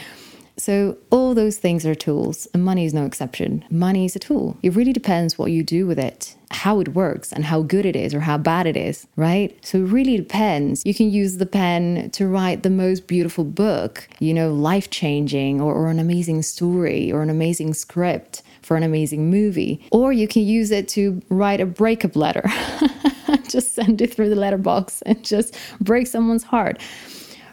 So, 0.60 0.98
all 1.12 1.36
those 1.36 1.58
things 1.58 1.86
are 1.86 1.94
tools, 1.94 2.48
and 2.52 2.66
money 2.66 2.84
is 2.84 2.94
no 2.94 3.06
exception. 3.06 3.64
Money 3.70 4.06
is 4.06 4.16
a 4.16 4.20
tool. 4.20 4.58
It 4.64 4.74
really 4.74 4.92
depends 4.92 5.38
what 5.38 5.52
you 5.52 5.62
do 5.62 5.86
with 5.86 6.00
it, 6.00 6.36
how 6.50 6.80
it 6.80 6.96
works, 6.96 7.32
and 7.32 7.46
how 7.46 7.62
good 7.62 7.86
it 7.86 7.96
is 7.96 8.12
or 8.16 8.22
how 8.22 8.40
bad 8.40 8.66
it 8.66 8.76
is, 8.76 9.06
right? 9.16 9.56
So, 9.64 9.78
it 9.78 9.84
really 9.84 10.18
depends. 10.18 10.82
You 10.84 10.96
can 10.96 11.12
use 11.12 11.38
the 11.38 11.46
pen 11.46 12.10
to 12.12 12.26
write 12.26 12.64
the 12.64 12.72
most 12.72 13.06
beautiful 13.06 13.44
book, 13.44 14.10
you 14.18 14.34
know, 14.34 14.52
life 14.52 14.90
changing, 14.90 15.62
or, 15.62 15.76
or 15.76 15.90
an 15.90 16.00
amazing 16.00 16.42
story, 16.42 17.12
or 17.12 17.22
an 17.22 17.30
amazing 17.30 17.76
script 17.76 18.42
for 18.64 18.76
an 18.76 18.84
amazing 18.84 19.30
movie. 19.30 19.80
Or 19.92 20.12
you 20.12 20.28
can 20.28 20.42
use 20.42 20.72
it 20.72 20.88
to 20.90 21.22
write 21.30 21.62
a 21.62 21.68
breakup 21.68 22.16
letter. 22.16 22.44
just 23.48 23.76
send 23.76 24.02
it 24.02 24.12
through 24.12 24.30
the 24.30 24.36
letterbox 24.36 25.04
and 25.04 25.24
just 25.24 25.56
break 25.80 26.08
someone's 26.08 26.44
heart, 26.44 26.82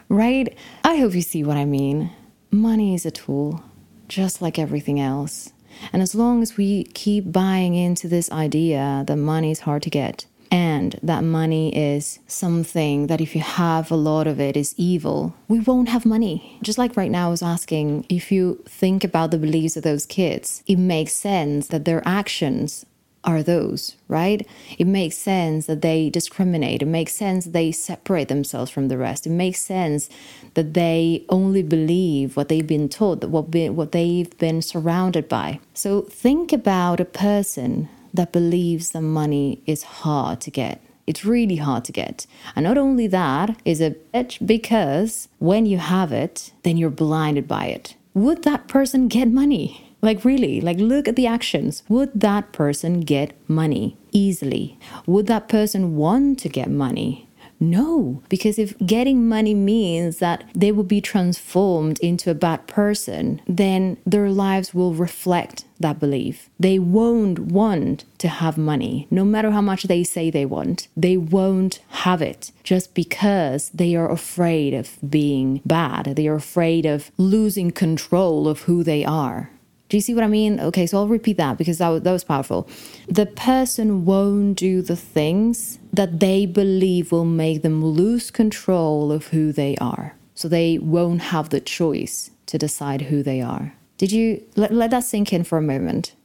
right? 0.09 0.57
I 0.83 0.97
hope 0.97 1.13
you 1.13 1.21
see 1.21 1.43
what 1.43 1.57
I 1.57 1.65
mean 1.65 2.09
money 2.55 2.95
is 2.95 3.05
a 3.05 3.11
tool, 3.11 3.63
just 4.07 4.41
like 4.41 4.57
everything 4.57 4.99
else. 4.99 5.51
And 5.91 6.01
as 6.01 6.15
long 6.15 6.41
as 6.41 6.57
we 6.57 6.85
keep 6.85 7.31
buying 7.31 7.75
into 7.75 8.07
this 8.07 8.31
idea 8.31 9.03
that 9.07 9.17
money 9.17 9.51
is 9.51 9.61
hard 9.61 9.83
to 9.83 9.89
get, 9.89 10.25
and 10.51 10.97
that 11.03 11.23
money 11.23 11.75
is 11.75 12.19
something 12.27 13.07
that 13.07 13.19
if 13.19 13.35
you 13.35 13.41
have 13.41 13.91
a 13.91 13.95
lot 13.95 14.27
of 14.27 14.39
it 14.39 14.55
is 14.55 14.73
evil, 14.77 15.35
we 15.47 15.59
won't 15.59 15.89
have 15.89 16.05
money. 16.05 16.57
Just 16.61 16.77
like 16.77 16.95
right 16.95 17.11
now, 17.11 17.27
I 17.27 17.31
was 17.31 17.41
asking 17.41 18.05
if 18.09 18.31
you 18.31 18.63
think 18.65 19.03
about 19.03 19.31
the 19.31 19.37
beliefs 19.37 19.75
of 19.75 19.83
those 19.83 20.05
kids, 20.05 20.63
it 20.67 20.77
makes 20.77 21.13
sense 21.13 21.67
that 21.67 21.85
their 21.85 22.01
actions 22.07 22.85
are 23.25 23.41
those, 23.41 23.95
right? 24.07 24.47
It 24.77 24.85
makes 24.85 25.17
sense 25.17 25.65
that 25.65 25.81
they 25.81 26.09
discriminate. 26.09 26.83
It 26.83 26.87
makes 26.87 27.13
sense 27.13 27.45
they 27.45 27.71
separate 27.71 28.27
themselves 28.27 28.71
from 28.71 28.87
the 28.87 28.97
rest. 28.97 29.25
It 29.25 29.31
makes 29.31 29.59
sense 29.59 30.09
that 30.55 30.73
they 30.73 31.23
only 31.29 31.61
believe 31.63 32.35
what 32.35 32.49
they've 32.49 32.65
been 32.65 32.89
taught, 32.89 33.23
what, 33.25 33.51
be, 33.51 33.69
what 33.69 33.91
they've 33.91 34.37
been 34.37 34.61
surrounded 34.61 35.29
by. 35.29 35.59
So 35.73 36.01
think 36.01 36.51
about 36.51 36.99
a 36.99 37.05
person 37.05 37.87
that 38.13 38.31
believes 38.31 38.91
that 38.91 39.01
money 39.01 39.61
is 39.65 39.83
hard 39.83 40.41
to 40.41 40.51
get. 40.51 40.81
It's 41.05 41.23
really 41.23 41.57
hard 41.57 41.85
to 41.85 41.91
get. 41.91 42.25
And 42.55 42.63
not 42.63 42.77
only 42.77 43.07
that 43.07 43.59
is 43.63 43.79
a 43.79 43.95
bitch 44.13 44.45
because 44.45 45.27
when 45.39 45.65
you 45.65 45.77
have 45.77 46.11
it, 46.11 46.51
then 46.63 46.77
you're 46.77 46.89
blinded 46.89 47.47
by 47.47 47.65
it. 47.67 47.95
Would 48.13 48.43
that 48.43 48.67
person 48.67 49.07
get 49.07 49.29
money? 49.29 49.81
Like, 50.01 50.23
really, 50.23 50.61
like, 50.61 50.77
look 50.77 51.07
at 51.07 51.15
the 51.15 51.27
actions. 51.27 51.83
Would 51.89 52.11
that 52.21 52.51
person 52.51 53.01
get 53.01 53.33
money 53.49 53.97
easily? 54.11 54.77
Would 55.07 55.27
that 55.27 55.49
person 55.49 55.95
want 55.95 56.39
to 56.39 56.49
get 56.49 56.69
money? 56.69 57.24
No, 57.59 58.21
because 58.29 58.59
if 58.59 58.77
getting 58.79 59.27
money 59.27 59.53
means 59.53 60.17
that 60.17 60.43
they 60.53 60.71
will 60.71 60.83
be 60.83 61.01
transformed 61.01 61.99
into 61.99 62.29
a 62.29 62.35
bad 62.35 62.67
person, 62.67 63.41
then 63.47 63.97
their 64.05 64.29
lives 64.29 64.73
will 64.73 64.93
reflect 64.93 65.65
that 65.79 65.99
belief. 65.99 66.49
They 66.59 66.79
won't 66.79 67.39
want 67.39 68.05
to 68.19 68.27
have 68.27 68.57
money, 68.57 69.07
no 69.11 69.25
matter 69.25 69.51
how 69.51 69.61
much 69.61 69.83
they 69.83 70.03
say 70.03 70.29
they 70.29 70.45
want. 70.45 70.87
They 70.95 71.17
won't 71.17 71.79
have 71.89 72.21
it 72.21 72.51
just 72.63 72.93
because 72.93 73.69
they 73.69 73.95
are 73.95 74.11
afraid 74.11 74.73
of 74.73 74.97
being 75.07 75.61
bad. 75.65 76.15
They 76.15 76.27
are 76.27 76.35
afraid 76.35 76.85
of 76.85 77.11
losing 77.17 77.71
control 77.71 78.47
of 78.47 78.61
who 78.61 78.83
they 78.83 79.03
are. 79.03 79.49
Do 79.87 79.97
you 79.97 80.01
see 80.01 80.15
what 80.15 80.23
I 80.23 80.27
mean? 80.27 80.59
Okay, 80.59 80.87
so 80.87 80.97
I'll 80.97 81.07
repeat 81.07 81.37
that 81.37 81.57
because 81.57 81.77
that 81.77 81.89
was, 81.89 82.01
that 82.01 82.11
was 82.11 82.23
powerful. 82.23 82.67
The 83.07 83.27
person 83.27 84.05
won't 84.05 84.57
do 84.57 84.81
the 84.81 84.95
things 84.95 85.77
that 85.93 86.19
they 86.19 86.45
believe 86.45 87.11
will 87.11 87.25
make 87.25 87.61
them 87.61 87.85
lose 87.85 88.31
control 88.31 89.11
of 89.11 89.27
who 89.27 89.51
they 89.51 89.75
are. 89.77 90.15
So 90.33 90.47
they 90.47 90.79
won't 90.79 91.21
have 91.21 91.49
the 91.49 91.61
choice 91.61 92.31
to 92.47 92.57
decide 92.57 93.03
who 93.03 93.21
they 93.21 93.41
are. 93.41 93.75
Did 93.97 94.11
you 94.11 94.43
let, 94.55 94.73
let 94.73 94.91
that 94.91 95.03
sink 95.03 95.31
in 95.31 95.43
for 95.43 95.57
a 95.57 95.61
moment? 95.61 96.15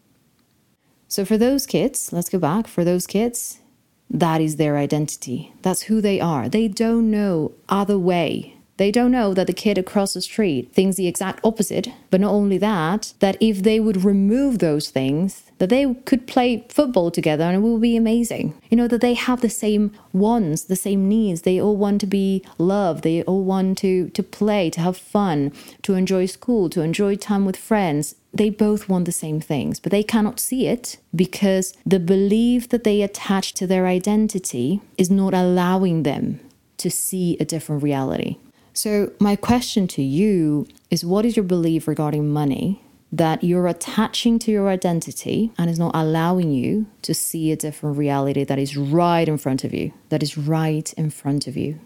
So, 1.06 1.24
for 1.24 1.36
those 1.36 1.66
kids, 1.66 2.12
let's 2.12 2.28
go 2.28 2.38
back. 2.38 2.66
For 2.66 2.84
those 2.84 3.06
kids, 3.06 3.60
that 4.08 4.40
is 4.40 4.56
their 4.56 4.76
identity. 4.76 5.52
That's 5.62 5.82
who 5.82 6.00
they 6.00 6.20
are. 6.20 6.48
They 6.48 6.68
don't 6.68 7.10
know 7.10 7.52
other 7.68 7.98
way 7.98 8.56
they 8.80 8.90
don't 8.90 9.10
know 9.10 9.34
that 9.34 9.46
the 9.46 9.52
kid 9.52 9.76
across 9.76 10.14
the 10.14 10.22
street 10.22 10.72
thinks 10.72 10.96
the 10.96 11.06
exact 11.06 11.44
opposite. 11.44 11.88
But 12.08 12.22
not 12.22 12.32
only 12.32 12.56
that, 12.56 13.12
that 13.18 13.36
if 13.38 13.62
they 13.62 13.78
would 13.78 14.06
remove 14.06 14.58
those 14.58 14.88
things, 14.88 15.42
that 15.58 15.68
they 15.68 15.92
could 16.06 16.26
play 16.26 16.64
football 16.70 17.10
together 17.10 17.44
and 17.44 17.56
it 17.56 17.60
will 17.60 17.78
be 17.78 17.94
amazing. 17.94 18.54
You 18.70 18.78
know, 18.78 18.88
that 18.88 19.02
they 19.02 19.12
have 19.12 19.42
the 19.42 19.50
same 19.50 19.92
wants, 20.14 20.62
the 20.62 20.76
same 20.76 21.10
needs. 21.10 21.42
They 21.42 21.60
all 21.60 21.76
want 21.76 22.00
to 22.00 22.06
be 22.06 22.42
loved. 22.56 23.04
They 23.04 23.22
all 23.24 23.44
want 23.44 23.76
to, 23.78 24.08
to 24.08 24.22
play, 24.22 24.70
to 24.70 24.80
have 24.80 24.96
fun, 24.96 25.52
to 25.82 25.92
enjoy 25.92 26.24
school, 26.24 26.70
to 26.70 26.80
enjoy 26.80 27.16
time 27.16 27.44
with 27.44 27.58
friends. 27.58 28.14
They 28.32 28.48
both 28.48 28.88
want 28.88 29.04
the 29.04 29.12
same 29.12 29.42
things, 29.42 29.78
but 29.78 29.92
they 29.92 30.02
cannot 30.02 30.40
see 30.40 30.68
it 30.68 30.96
because 31.14 31.74
the 31.84 32.00
belief 32.00 32.70
that 32.70 32.84
they 32.84 33.02
attach 33.02 33.52
to 33.54 33.66
their 33.66 33.86
identity 33.86 34.80
is 34.96 35.10
not 35.10 35.34
allowing 35.34 36.04
them 36.04 36.40
to 36.78 36.90
see 36.90 37.36
a 37.38 37.44
different 37.44 37.82
reality. 37.82 38.38
So, 38.72 39.12
my 39.18 39.36
question 39.36 39.88
to 39.88 40.02
you 40.02 40.66
is 40.90 41.04
what 41.04 41.24
is 41.24 41.36
your 41.36 41.44
belief 41.44 41.88
regarding 41.88 42.28
money 42.28 42.82
that 43.12 43.42
you're 43.42 43.66
attaching 43.66 44.38
to 44.38 44.52
your 44.52 44.68
identity 44.68 45.50
and 45.58 45.68
is 45.68 45.78
not 45.78 45.90
allowing 45.94 46.52
you 46.52 46.86
to 47.02 47.12
see 47.12 47.50
a 47.50 47.56
different 47.56 47.98
reality 47.98 48.44
that 48.44 48.58
is 48.58 48.76
right 48.76 49.26
in 49.26 49.36
front 49.36 49.64
of 49.64 49.74
you, 49.74 49.92
that 50.10 50.22
is 50.22 50.38
right 50.38 50.92
in 50.92 51.10
front 51.10 51.48
of 51.48 51.56
you? 51.56 51.80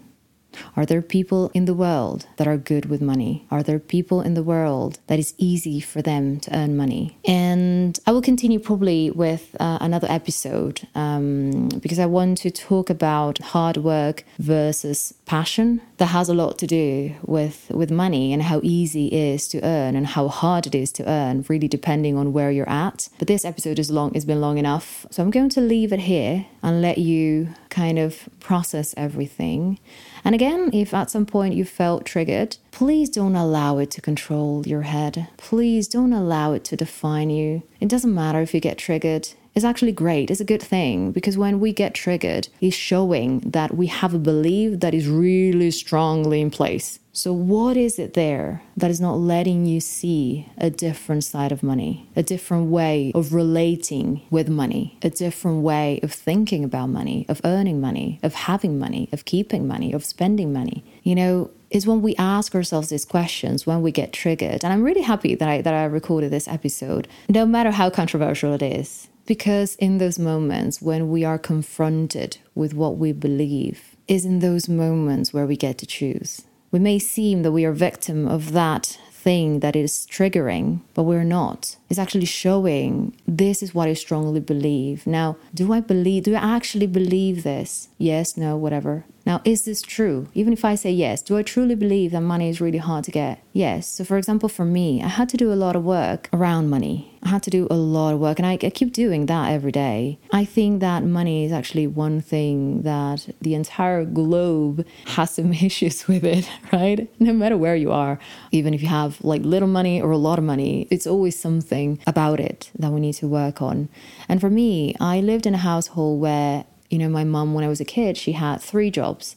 Are 0.75 0.85
there 0.85 1.01
people 1.01 1.51
in 1.53 1.65
the 1.65 1.73
world 1.73 2.27
that 2.37 2.47
are 2.47 2.57
good 2.57 2.85
with 2.85 3.01
money? 3.01 3.45
Are 3.51 3.63
there 3.63 3.79
people 3.79 4.21
in 4.21 4.33
the 4.33 4.43
world 4.43 4.99
that 5.07 5.19
is 5.19 5.33
easy 5.37 5.79
for 5.79 6.01
them 6.01 6.39
to 6.41 6.55
earn 6.55 6.77
money? 6.77 7.17
And 7.25 7.99
I 8.05 8.11
will 8.11 8.21
continue 8.21 8.59
probably 8.59 9.11
with 9.11 9.55
uh, 9.59 9.79
another 9.81 10.07
episode 10.09 10.87
um, 10.95 11.69
because 11.81 11.99
I 11.99 12.05
want 12.05 12.37
to 12.39 12.51
talk 12.51 12.89
about 12.89 13.39
hard 13.39 13.77
work 13.77 14.23
versus 14.39 15.13
passion. 15.25 15.81
That 15.97 16.07
has 16.07 16.29
a 16.29 16.33
lot 16.33 16.57
to 16.59 16.67
do 16.67 17.15
with 17.23 17.69
with 17.71 17.91
money 17.91 18.33
and 18.33 18.43
how 18.43 18.59
easy 18.63 19.07
it 19.07 19.13
is 19.13 19.47
to 19.49 19.63
earn 19.63 19.95
and 19.95 20.07
how 20.07 20.27
hard 20.27 20.67
it 20.67 20.75
is 20.75 20.91
to 20.93 21.09
earn, 21.09 21.45
really 21.47 21.67
depending 21.67 22.17
on 22.17 22.33
where 22.33 22.51
you're 22.51 22.69
at. 22.69 23.09
But 23.17 23.27
this 23.27 23.45
episode 23.45 23.79
is 23.79 23.91
long; 23.91 24.13
it's 24.13 24.25
been 24.25 24.41
long 24.41 24.57
enough, 24.57 25.05
so 25.09 25.23
I'm 25.23 25.31
going 25.31 25.49
to 25.49 25.61
leave 25.61 25.91
it 25.93 26.01
here 26.01 26.45
and 26.61 26.81
let 26.81 26.97
you 26.97 27.49
kind 27.69 27.99
of 27.99 28.29
process 28.39 28.93
everything. 28.97 29.79
And 30.23 30.33
again, 30.33 30.69
if 30.73 30.93
at 30.93 31.11
some 31.11 31.25
point 31.25 31.53
you 31.55 31.65
felt 31.65 32.05
triggered, 32.05 32.57
please 32.71 33.09
don't 33.09 33.35
allow 33.35 33.77
it 33.77 33.91
to 33.91 34.01
control 34.01 34.65
your 34.65 34.83
head. 34.83 35.27
Please 35.37 35.87
don't 35.87 36.13
allow 36.13 36.53
it 36.53 36.63
to 36.65 36.75
define 36.75 37.29
you. 37.29 37.63
It 37.79 37.89
doesn't 37.89 38.13
matter 38.13 38.41
if 38.41 38.53
you 38.53 38.59
get 38.59 38.77
triggered. 38.77 39.29
Is 39.55 39.63
actually 39.63 39.93
great. 39.93 40.29
It's 40.29 40.41
a 40.41 40.45
good 40.45 40.61
thing 40.61 41.11
because 41.11 41.37
when 41.37 41.59
we 41.59 41.71
get 41.71 41.93
triggered, 41.93 42.49
it's 42.59 42.75
showing 42.75 43.39
that 43.39 43.75
we 43.75 43.87
have 43.87 44.13
a 44.13 44.19
belief 44.19 44.81
that 44.81 44.93
is 44.93 45.07
really 45.07 45.71
strongly 45.71 46.41
in 46.41 46.51
place. 46.51 46.99
So, 47.13 47.31
what 47.31 47.77
is 47.77 47.97
it 47.97 48.13
there 48.13 48.61
that 48.75 48.91
is 48.91 48.99
not 48.99 49.15
letting 49.15 49.65
you 49.65 49.79
see 49.79 50.49
a 50.57 50.69
different 50.69 51.23
side 51.23 51.53
of 51.53 51.63
money, 51.63 52.09
a 52.13 52.21
different 52.21 52.69
way 52.69 53.13
of 53.15 53.33
relating 53.33 54.21
with 54.29 54.49
money, 54.49 54.97
a 55.01 55.09
different 55.09 55.63
way 55.63 56.01
of 56.03 56.11
thinking 56.11 56.65
about 56.65 56.87
money, 56.87 57.25
of 57.29 57.39
earning 57.45 57.79
money, 57.79 58.19
of 58.21 58.33
having 58.33 58.77
money, 58.77 59.07
of 59.13 59.23
keeping 59.23 59.65
money, 59.65 59.93
of 59.93 60.03
spending 60.03 60.51
money? 60.51 60.83
You 61.03 61.15
know, 61.15 61.51
is 61.69 61.87
when 61.87 62.01
we 62.01 62.17
ask 62.17 62.53
ourselves 62.53 62.89
these 62.89 63.05
questions 63.05 63.65
when 63.65 63.81
we 63.81 63.93
get 63.93 64.11
triggered. 64.11 64.65
And 64.65 64.73
I'm 64.73 64.83
really 64.83 65.01
happy 65.01 65.35
that 65.35 65.47
I 65.47 65.61
that 65.61 65.73
I 65.73 65.85
recorded 65.85 66.31
this 66.31 66.49
episode, 66.49 67.07
no 67.29 67.45
matter 67.45 67.71
how 67.71 67.89
controversial 67.89 68.53
it 68.53 68.61
is. 68.61 69.07
Because 69.25 69.75
in 69.75 69.97
those 69.97 70.19
moments 70.19 70.81
when 70.81 71.09
we 71.09 71.23
are 71.23 71.39
confronted 71.39 72.37
with 72.53 72.73
what 72.73 72.97
we 72.97 73.11
believe, 73.11 73.95
is 74.07 74.25
in 74.25 74.39
those 74.39 74.69
moments 74.69 75.33
where 75.33 75.47
we 75.47 75.57
get 75.57 75.79
to 75.79 75.85
choose 75.85 76.43
we 76.75 76.79
may 76.79 76.99
seem 76.99 77.43
that 77.43 77.53
we 77.53 77.63
are 77.63 77.71
victim 77.71 78.27
of 78.27 78.51
that 78.51 78.99
thing 79.09 79.61
that 79.61 79.77
is 79.77 80.05
triggering, 80.11 80.81
but 80.93 81.03
we're 81.03 81.23
not. 81.23 81.77
It's 81.89 81.97
actually 81.97 82.25
showing 82.25 83.15
this 83.25 83.63
is 83.63 83.73
what 83.73 83.87
I 83.87 83.93
strongly 83.93 84.41
believe. 84.41 85.07
Now, 85.07 85.37
do 85.53 85.71
I 85.71 85.79
believe, 85.79 86.23
do 86.23 86.35
I 86.35 86.55
actually 86.57 86.87
believe 86.87 87.43
this? 87.43 87.87
Yes, 87.97 88.35
no, 88.35 88.57
whatever. 88.57 89.05
Now, 89.25 89.41
is 89.43 89.65
this 89.65 89.81
true? 89.81 90.27
Even 90.35 90.53
if 90.53 90.63
I 90.63 90.75
say 90.75 90.91
yes, 90.91 91.21
do 91.21 91.35
I 91.35 91.41
truly 91.41 91.73
believe 91.73 92.11
that 92.11 92.21
money 92.21 92.47
is 92.47 92.61
really 92.61 92.77
hard 92.77 93.03
to 93.05 93.11
get? 93.11 93.41
Yes. 93.53 93.87
So, 93.87 94.03
for 94.03 94.17
example, 94.17 94.49
for 94.49 94.65
me, 94.65 95.01
I 95.01 95.07
had 95.07 95.29
to 95.29 95.37
do 95.37 95.51
a 95.51 95.55
lot 95.55 95.75
of 95.75 95.83
work 95.83 96.29
around 96.31 96.69
money. 96.69 97.11
I 97.23 97.29
had 97.29 97.41
to 97.43 97.49
do 97.49 97.67
a 97.71 97.75
lot 97.75 98.13
of 98.13 98.19
work, 98.19 98.37
and 98.37 98.45
I, 98.45 98.53
I 98.61 98.69
keep 98.69 98.93
doing 98.93 99.25
that 99.25 99.51
every 99.51 99.71
day. 99.71 100.19
I 100.31 100.45
think 100.45 100.79
that 100.81 101.03
money 101.03 101.43
is 101.43 101.51
actually 101.51 101.87
one 101.87 102.21
thing 102.21 102.83
that 102.83 103.27
the 103.41 103.55
entire 103.55 104.05
globe 104.05 104.85
has 105.07 105.31
some 105.31 105.51
issues 105.69 106.07
with 106.07 106.23
it, 106.23 106.47
right? 106.71 107.09
No 107.19 107.33
matter 107.33 107.57
where 107.57 107.75
you 107.75 107.91
are, 107.91 108.19
even 108.51 108.75
if 108.75 108.83
you 108.83 108.89
have 108.89 109.23
like 109.23 109.41
little 109.41 109.67
money 109.67 109.99
or 109.99 110.11
a 110.11 110.17
lot 110.17 110.37
of 110.37 110.45
money, 110.45 110.87
it's 110.91 111.07
always 111.07 111.39
something 111.39 111.99
about 112.05 112.39
it 112.39 112.69
that 112.77 112.91
we 112.91 112.99
need 112.99 113.13
to 113.13 113.27
work 113.27 113.59
on. 113.59 113.89
And 114.29 114.39
for 114.39 114.51
me, 114.51 114.95
I 114.99 115.19
lived 115.19 115.47
in 115.47 115.55
a 115.55 115.59
household 115.59 116.21
where 116.21 116.65
you 116.95 116.99
know, 116.99 117.09
my 117.09 117.25
mom, 117.25 117.53
when 117.53 117.65
I 117.65 117.67
was 117.67 117.81
a 117.81 117.85
kid, 117.85 118.15
she 118.15 118.31
had 118.31 118.61
three 118.61 118.89
jobs 118.89 119.35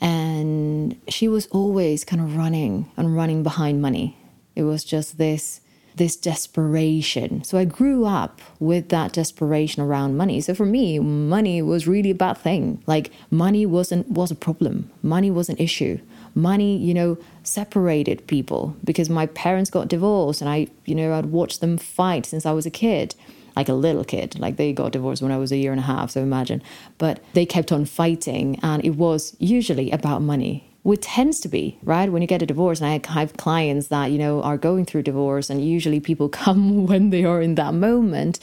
and 0.00 0.98
she 1.08 1.28
was 1.28 1.46
always 1.48 2.06
kind 2.06 2.22
of 2.22 2.38
running 2.38 2.90
and 2.96 3.14
running 3.14 3.42
behind 3.42 3.82
money. 3.82 4.16
It 4.54 4.62
was 4.62 4.82
just 4.82 5.18
this 5.18 5.60
this 5.94 6.16
desperation. 6.16 7.44
So 7.44 7.58
I 7.58 7.66
grew 7.66 8.06
up 8.06 8.40
with 8.58 8.88
that 8.90 9.12
desperation 9.12 9.82
around 9.82 10.16
money. 10.16 10.40
So 10.40 10.54
for 10.54 10.64
me, 10.64 10.98
money 10.98 11.60
was 11.60 11.86
really 11.86 12.10
a 12.10 12.14
bad 12.14 12.38
thing. 12.38 12.82
Like 12.86 13.10
money 13.30 13.66
wasn't 13.66 14.08
was 14.08 14.30
a 14.30 14.34
problem. 14.34 14.90
Money 15.02 15.30
was 15.30 15.50
an 15.50 15.58
issue. 15.58 16.00
Money, 16.34 16.78
you 16.78 16.94
know, 16.94 17.18
separated 17.42 18.26
people 18.26 18.74
because 18.84 19.10
my 19.10 19.26
parents 19.26 19.68
got 19.70 19.88
divorced 19.88 20.40
and 20.40 20.48
I, 20.48 20.68
you 20.86 20.94
know, 20.94 21.12
I'd 21.12 21.26
watch 21.26 21.60
them 21.60 21.76
fight 21.76 22.24
since 22.24 22.46
I 22.46 22.52
was 22.52 22.64
a 22.64 22.70
kid 22.70 23.14
like 23.56 23.68
a 23.68 23.74
little 23.74 24.04
kid. 24.04 24.38
Like 24.38 24.56
they 24.56 24.72
got 24.72 24.92
divorced 24.92 25.22
when 25.22 25.32
I 25.32 25.38
was 25.38 25.50
a 25.50 25.56
year 25.56 25.72
and 25.72 25.80
a 25.80 25.84
half, 25.84 26.10
so 26.10 26.20
imagine. 26.20 26.62
But 26.98 27.20
they 27.32 27.46
kept 27.46 27.72
on 27.72 27.86
fighting, 27.86 28.60
and 28.62 28.84
it 28.84 28.90
was 28.90 29.34
usually 29.38 29.90
about 29.90 30.22
money. 30.22 30.70
Which 30.82 31.00
tends 31.00 31.40
to 31.40 31.48
be 31.48 31.78
right 31.82 32.12
when 32.12 32.22
you 32.22 32.28
get 32.28 32.42
a 32.42 32.46
divorce, 32.46 32.80
and 32.80 32.88
I 32.88 33.12
have 33.12 33.36
clients 33.36 33.88
that 33.88 34.12
you 34.12 34.18
know 34.18 34.42
are 34.42 34.56
going 34.56 34.84
through 34.84 35.02
divorce, 35.02 35.50
and 35.50 35.64
usually 35.64 35.98
people 35.98 36.28
come 36.44 36.86
when 36.86 37.10
they 37.10 37.24
are 37.24 37.40
in 37.40 37.56
that 37.56 37.74
moment. 37.74 38.38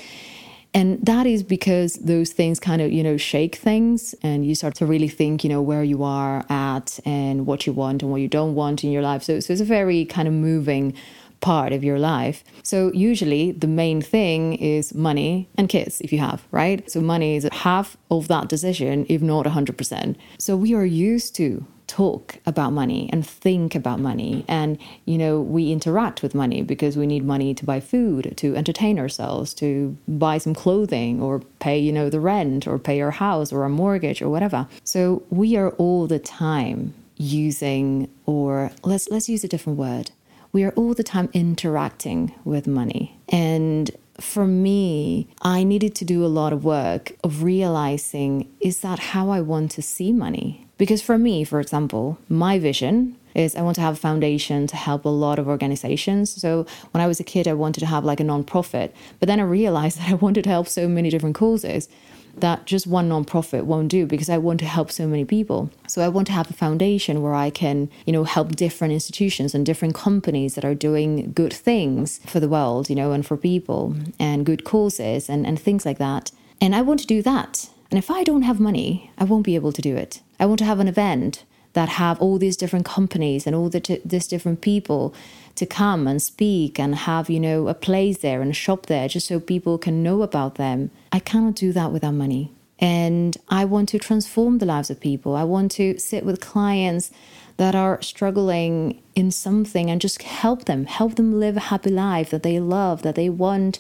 And 0.76 1.00
that 1.06 1.28
is 1.28 1.44
because 1.44 1.94
those 1.98 2.32
things 2.32 2.60
kind 2.60 2.82
of, 2.82 2.92
you 2.92 3.04
know, 3.04 3.16
shake 3.16 3.58
things 3.58 4.16
and 4.24 4.44
you 4.44 4.56
start 4.56 4.74
to 4.76 4.88
really 4.88 5.08
think, 5.08 5.44
you 5.44 5.50
know, 5.52 5.62
where 5.62 5.84
you 5.84 6.02
are 6.02 6.44
at 6.50 7.00
and 7.06 7.46
what 7.46 7.68
you 7.68 7.74
want 7.74 8.02
and 8.02 8.12
what 8.12 8.22
you 8.22 8.28
don't 8.28 8.56
want 8.56 8.84
in 8.84 8.90
your 8.90 9.04
life. 9.04 9.22
So, 9.22 9.40
so 9.40 9.54
it's 9.54 9.62
a 9.62 9.66
very 9.66 10.04
kind 10.04 10.28
of 10.28 10.34
moving 10.34 10.96
part 11.44 11.74
of 11.74 11.84
your 11.84 12.00
life. 12.00 12.44
So 12.64 12.92
usually 12.94 13.52
the 13.52 13.68
main 13.68 14.02
thing 14.02 14.54
is 14.56 14.96
money 14.96 15.50
and 15.58 15.68
kids 15.68 16.02
if 16.02 16.12
you 16.14 16.20
have, 16.20 16.48
right? 16.52 16.90
So 16.90 17.02
money 17.02 17.36
is 17.36 17.48
half 17.52 17.98
of 18.10 18.30
that 18.30 18.48
decision, 18.48 19.06
if 19.10 19.22
not 19.22 19.46
100%. 19.46 20.16
So 20.40 20.56
we 20.56 20.74
are 20.74 20.86
used 20.86 21.36
to 21.36 21.66
talk 21.88 22.38
about 22.46 22.72
money 22.72 23.10
and 23.12 23.28
think 23.28 23.76
about 23.76 24.00
money 24.00 24.46
and 24.48 24.78
you 25.06 25.18
know 25.18 25.42
we 25.42 25.72
interact 25.72 26.24
with 26.24 26.34
money 26.34 26.62
because 26.62 26.96
we 26.98 27.06
need 27.06 27.24
money 27.26 27.54
to 27.54 27.66
buy 27.66 27.80
food 27.80 28.34
to 28.38 28.56
entertain 28.56 28.98
ourselves 28.98 29.54
to 29.54 29.96
buy 30.08 30.38
some 30.38 30.56
clothing 30.56 31.22
or 31.22 31.40
pay 31.60 31.78
you 31.78 31.92
know 31.92 32.10
the 32.10 32.22
rent 32.22 32.66
or 32.66 32.80
pay 32.80 33.02
our 33.02 33.12
house 33.12 33.52
or 33.52 33.64
our 33.64 33.70
mortgage 33.70 34.22
or 34.22 34.30
whatever 34.30 34.66
so 34.84 35.22
we 35.30 35.58
are 35.58 35.72
all 35.72 36.08
the 36.08 36.18
time 36.18 36.94
using 37.18 38.10
or 38.26 38.72
let's 38.84 39.10
let's 39.10 39.28
use 39.30 39.44
a 39.44 39.48
different 39.48 39.78
word 39.78 40.10
we 40.54 40.64
are 40.64 40.72
all 40.72 40.94
the 40.94 41.04
time 41.04 41.30
interacting 41.34 42.34
with 42.46 42.68
money. 42.68 43.18
And 43.28 43.90
for 44.20 44.46
me, 44.46 45.28
I 45.42 45.64
needed 45.64 45.96
to 45.96 46.06
do 46.06 46.24
a 46.24 46.28
lot 46.28 46.54
of 46.54 46.64
work 46.64 47.14
of 47.24 47.44
realizing 47.44 48.48
is 48.62 48.82
that 48.82 49.00
how 49.00 49.32
I 49.32 49.42
want 49.42 49.72
to 49.72 49.82
see 49.82 50.14
money? 50.14 50.68
Because 50.78 51.02
for 51.02 51.18
me, 51.18 51.44
for 51.44 51.60
example, 51.60 52.20
my 52.30 52.60
vision 52.60 53.18
is 53.36 53.56
I 53.56 53.62
want 53.62 53.76
to 53.76 53.82
have 53.82 53.94
a 53.96 53.98
foundation 53.98 54.68
to 54.68 54.76
help 54.76 55.06
a 55.06 55.10
lot 55.10 55.40
of 55.40 55.48
organizations. 55.48 56.42
So 56.42 56.66
when 56.92 57.02
I 57.02 57.08
was 57.08 57.20
a 57.20 57.24
kid, 57.24 57.48
I 57.48 57.54
wanted 57.54 57.82
to 57.82 57.86
have 57.88 58.06
like 58.06 58.20
a 58.20 58.24
nonprofit, 58.24 58.92
but 59.20 59.28
then 59.28 59.40
I 59.40 59.44
realized 59.44 59.98
that 60.00 60.10
I 60.10 60.16
wanted 60.16 60.44
to 60.44 60.50
help 60.50 60.68
so 60.68 60.88
many 60.88 61.10
different 61.10 61.36
causes 61.36 61.90
that 62.38 62.66
just 62.66 62.88
one 62.88 63.10
nonprofit 63.10 63.64
won't 63.64 63.90
do 63.90 64.06
because 64.06 64.30
I 64.30 64.38
want 64.38 64.60
to 64.62 64.66
help 64.66 64.92
so 64.92 65.08
many 65.08 65.24
people. 65.24 65.70
So 65.88 66.02
I 66.02 66.08
want 66.08 66.28
to 66.28 66.34
have 66.34 66.50
a 66.50 66.54
foundation 66.54 67.22
where 67.22 67.36
I 67.36 67.50
can, 67.50 67.90
you 68.06 68.14
know, 68.14 68.24
help 68.24 68.56
different 68.56 68.94
institutions 68.94 69.54
and 69.54 69.66
different 69.66 69.96
companies 69.96 70.56
that 70.56 70.66
are 70.66 70.74
doing 70.74 71.32
good 71.34 71.54
things 71.54 72.20
for 72.26 72.40
the 72.40 72.50
world, 72.50 72.90
you 72.90 72.96
know, 72.96 73.12
and 73.12 73.26
for 73.26 73.38
people 73.38 73.96
and 74.20 74.46
good 74.46 74.64
causes 74.64 75.30
and, 75.30 75.46
and 75.46 75.60
things 75.60 75.86
like 75.86 76.00
that. 76.00 76.32
And 76.60 76.76
I 76.76 76.82
want 76.82 77.00
to 77.02 77.08
do 77.08 77.22
that. 77.22 77.70
And 77.92 78.00
if 78.00 78.10
I 78.10 78.24
don't 78.24 78.42
have 78.42 78.60
money, 78.60 79.12
I 79.18 79.24
won't 79.24 79.46
be 79.46 79.56
able 79.56 79.72
to 79.72 79.82
do 79.82 79.96
it. 79.96 80.22
I 80.40 80.48
want 80.48 80.60
to 80.60 80.66
have 80.66 80.80
an 80.80 80.88
event 80.88 81.44
that 81.74 81.90
have 81.90 82.22
all 82.22 82.38
these 82.38 82.58
different 82.58 82.86
companies 82.86 83.46
and 83.46 83.56
all 83.56 83.70
the 83.70 84.02
these 84.06 84.28
different 84.28 84.62
people 84.62 85.14
to 85.56 85.66
come 85.66 86.08
and 86.08 86.22
speak 86.22 86.80
and 86.80 86.96
have 86.96 87.30
you 87.30 87.40
know 87.40 87.68
a 87.68 87.74
place 87.74 88.20
there 88.20 88.42
and 88.42 88.52
a 88.52 88.54
shop 88.54 88.86
there 88.88 89.08
just 89.08 89.28
so 89.28 89.40
people 89.40 89.78
can 89.78 90.02
know 90.02 90.22
about 90.22 90.56
them. 90.56 90.92
I 91.12 91.20
cannot 91.20 91.56
do 91.56 91.72
that 91.74 91.92
without 91.92 92.14
money. 92.14 92.52
And 92.80 93.38
i 93.50 93.64
want 93.66 93.88
to 93.90 94.00
transform 94.00 94.58
the 94.58 94.66
lives 94.66 94.90
of 94.90 95.00
people. 95.00 95.36
I 95.36 95.44
want 95.44 95.72
to 95.74 95.98
sit 96.00 96.26
with 96.26 96.42
clients 96.42 97.12
that 97.58 97.76
are 97.76 98.02
struggling 98.02 99.02
in 99.16 99.32
something 99.32 99.90
and 99.90 100.02
just 100.02 100.22
help 100.24 100.66
them 100.66 100.86
help 100.86 101.16
them 101.16 101.40
live 101.40 101.56
a 101.56 101.68
happy 101.72 101.92
life 101.92 102.30
that 102.32 102.44
they 102.44 102.60
love 102.60 103.04
that 103.04 103.16
they 103.16 103.30
want 103.30 103.80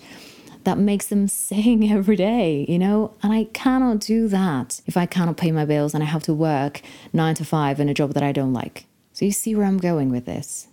that 0.63 0.77
makes 0.77 1.07
them 1.07 1.27
sing 1.47 1.91
every 1.91 2.15
day, 2.15 2.65
you 2.67 2.79
know? 2.79 3.13
And 3.21 3.33
I 3.33 3.45
cannot 3.45 3.99
do 3.99 4.27
that 4.27 4.81
if 4.85 4.97
I 4.97 5.05
cannot 5.05 5.37
pay 5.37 5.51
my 5.51 5.65
bills 5.65 5.93
and 5.93 6.03
I 6.03 6.07
have 6.07 6.23
to 6.23 6.33
work 6.33 6.81
nine 7.11 7.35
to 7.35 7.45
five 7.45 7.79
in 7.79 7.89
a 7.89 7.93
job 7.93 8.13
that 8.13 8.23
I 8.23 8.31
don't 8.31 8.53
like. 8.53 8.85
So 9.13 9.25
you 9.25 9.31
see 9.31 9.55
where 9.55 9.65
I'm 9.65 9.77
going 9.77 10.09
with 10.09 10.25
this. 10.25 10.67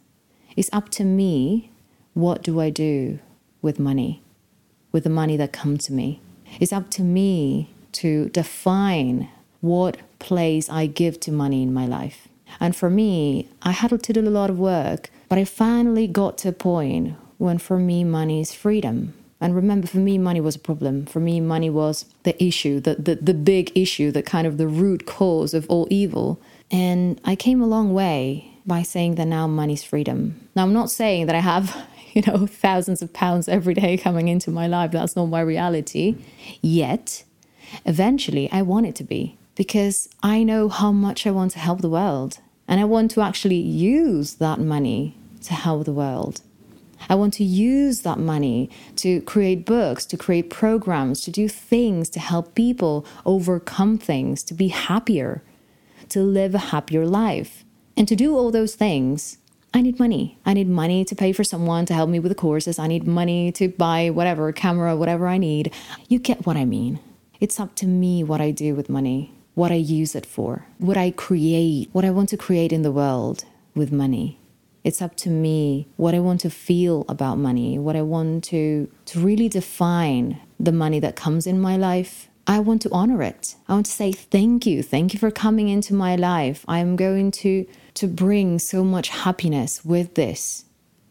It's 0.57 0.71
up 0.73 0.89
to 0.91 1.05
me 1.05 1.71
what 2.15 2.43
do 2.43 2.61
I 2.61 2.71
do 2.71 3.19
with 3.63 3.79
money, 3.79 4.23
with 4.93 5.05
the 5.05 5.11
money 5.11 5.37
that 5.37 5.53
comes 5.53 5.85
to 5.87 5.93
me. 5.93 6.21
It's 6.59 6.73
up 6.73 6.91
to 6.93 7.03
me 7.03 7.71
to 7.93 8.29
define 8.31 9.29
what 9.61 9.99
place 10.19 10.69
I 10.69 10.87
give 10.87 11.21
to 11.21 11.33
money 11.33 11.63
in 11.63 11.73
my 11.73 11.87
life. 11.87 12.29
And 12.59 12.75
for 12.75 12.91
me, 12.91 13.49
I 13.63 13.71
had 13.73 13.91
to 14.03 14.13
do 14.13 14.21
a 14.21 14.29
lot 14.29 14.51
of 14.51 14.59
work, 14.59 15.11
but 15.29 15.39
I 15.39 15.45
finally 15.45 16.07
got 16.07 16.39
to 16.39 16.49
a 16.49 16.53
point 16.53 17.15
when 17.39 17.59
for 17.59 17.79
me 17.79 18.05
money 18.05 18.41
is 18.41 18.53
freedom. 18.53 19.15
And 19.41 19.55
remember, 19.55 19.87
for 19.87 19.99
me, 19.99 20.19
money 20.19 20.41
was 20.41 20.57
a 20.57 20.59
problem. 20.61 21.07
For 21.07 21.21
me, 21.21 21.41
money 21.41 21.71
was 21.71 22.05
the 22.25 22.43
issue, 22.43 22.79
the, 22.79 22.97
the, 22.97 23.15
the 23.17 23.35
big 23.35 23.73
issue, 23.75 24.11
the 24.11 24.23
kind 24.23 24.47
of 24.47 24.59
the 24.59 24.69
root 24.69 25.07
cause 25.07 25.55
of 25.55 25.67
all 25.69 25.89
evil. 25.91 26.41
And 26.71 27.21
I 27.25 27.37
came 27.37 27.63
a 27.63 27.67
long 27.67 27.95
way 27.95 28.53
by 28.67 28.83
saying 28.83 29.15
that 29.15 29.27
now 29.27 29.47
money's 29.47 29.83
freedom. 29.83 30.49
Now, 30.55 30.65
I'm 30.65 30.75
not 30.75 30.91
saying 30.91 31.27
that 31.27 31.35
I 31.35 31.41
have, 31.41 31.89
you 32.13 32.23
know, 32.27 32.47
thousands 32.47 33.01
of 33.01 33.13
pounds 33.13 33.49
every 33.49 33.75
day 33.75 33.97
coming 33.97 34.29
into 34.29 34.51
my 34.51 34.67
life. 34.67 34.91
That's 34.91 35.17
not 35.17 35.27
my 35.27 35.41
reality 35.41 36.17
yet. 36.61 37.25
Eventually, 37.87 38.51
I 38.53 38.63
want 38.63 38.87
it 38.87 38.95
to 38.97 39.05
be 39.05 39.39
because 39.55 40.09
I 40.23 40.43
know 40.43 40.69
how 40.69 40.93
much 40.93 41.27
I 41.27 41.31
want 41.31 41.53
to 41.53 41.59
help 41.59 41.81
the 41.81 41.89
world. 41.89 42.39
And 42.69 42.79
I 42.81 42.85
want 42.85 43.11
to 43.13 43.21
actually 43.21 43.57
use 43.57 44.35
that 44.35 44.61
money 44.61 45.17
to 45.43 45.55
help 45.55 45.87
the 45.87 45.93
world. 45.93 46.43
I 47.09 47.15
want 47.15 47.35
to 47.35 47.45
use 47.45 48.03
that 48.03 48.19
money 48.19 48.71
to 48.97 49.21
create 49.23 49.65
books, 49.65 50.05
to 50.07 50.17
create 50.17 50.51
programs, 50.51 51.21
to 51.23 51.31
do 51.31 51.49
things 51.49 52.09
to 52.11 52.21
help 52.21 52.55
people 52.55 53.07
overcome 53.25 53.99
things, 53.99 54.43
to 54.45 54.55
be 54.55 54.69
happier, 54.69 55.43
to 56.11 56.23
live 56.23 56.55
a 56.55 56.59
happier 56.59 57.07
life. 57.07 57.65
And 57.97 58.07
to 58.09 58.17
do 58.17 58.37
all 58.37 58.51
those 58.51 58.75
things, 58.75 59.39
I 59.73 59.83
need 59.83 60.01
money. 60.01 60.39
I 60.45 60.55
need 60.55 60.69
money 60.69 61.05
to 61.05 61.15
pay 61.15 61.33
for 61.33 61.45
someone 61.45 61.87
to 61.87 61.95
help 61.95 62.11
me 62.11 62.19
with 62.19 62.31
the 62.31 62.37
courses. 62.37 62.79
I 62.79 62.89
need 62.89 63.07
money 63.07 63.53
to 63.53 63.69
buy 63.69 64.11
whatever, 64.11 64.51
camera, 64.53 64.97
whatever 64.97 65.29
I 65.29 65.39
need. 65.39 65.73
You 66.09 66.19
get 66.19 66.45
what 66.45 66.57
I 66.57 66.65
mean. 66.65 66.99
It's 67.41 67.61
up 67.61 67.77
to 67.77 67.87
me 67.87 68.25
what 68.25 68.41
I 68.41 68.51
do 68.51 68.75
with 68.75 68.91
money, 68.91 69.33
what 69.55 69.71
I 69.71 69.77
use 69.77 70.15
it 70.17 70.27
for, 70.27 70.67
what 70.79 70.97
I 70.97 71.13
create, 71.13 71.89
what 71.93 72.05
I 72.05 72.11
want 72.11 72.31
to 72.31 72.37
create 72.37 72.73
in 72.73 72.83
the 72.83 72.91
world 72.91 73.45
with 73.75 73.93
money. 73.93 74.40
It's 74.83 75.03
up 75.03 75.15
to 75.17 75.31
me 75.31 75.89
what 75.97 76.15
I 76.15 76.21
want 76.21 76.41
to 76.43 76.51
feel 76.51 77.05
about 77.09 77.37
money, 77.37 77.79
what 77.79 77.97
I 77.97 78.03
want 78.03 78.45
to, 78.45 78.91
to 79.07 79.21
really 79.21 79.49
define 79.49 80.41
the 80.59 80.73
money 80.73 81.01
that 81.01 81.17
comes 81.17 81.47
in 81.47 81.61
my 81.61 81.77
life. 81.77 82.29
I 82.47 82.59
want 82.61 82.83
to 82.83 82.91
honor 82.91 83.23
it. 83.23 83.57
I 83.69 83.75
want 83.75 83.87
to 83.87 83.93
say 83.93 84.11
thank 84.11 84.67
you. 84.67 84.83
Thank 84.83 85.13
you 85.13 85.21
for 85.21 85.31
coming 85.31 85.69
into 85.69 85.95
my 85.95 86.17
life. 86.17 86.65
I'm 86.67 86.97
going 86.97 87.31
to 87.33 87.67
to 87.95 88.07
bring 88.07 88.59
so 88.59 88.83
much 88.83 89.09
happiness 89.09 89.85
with 89.85 90.15
this 90.15 90.65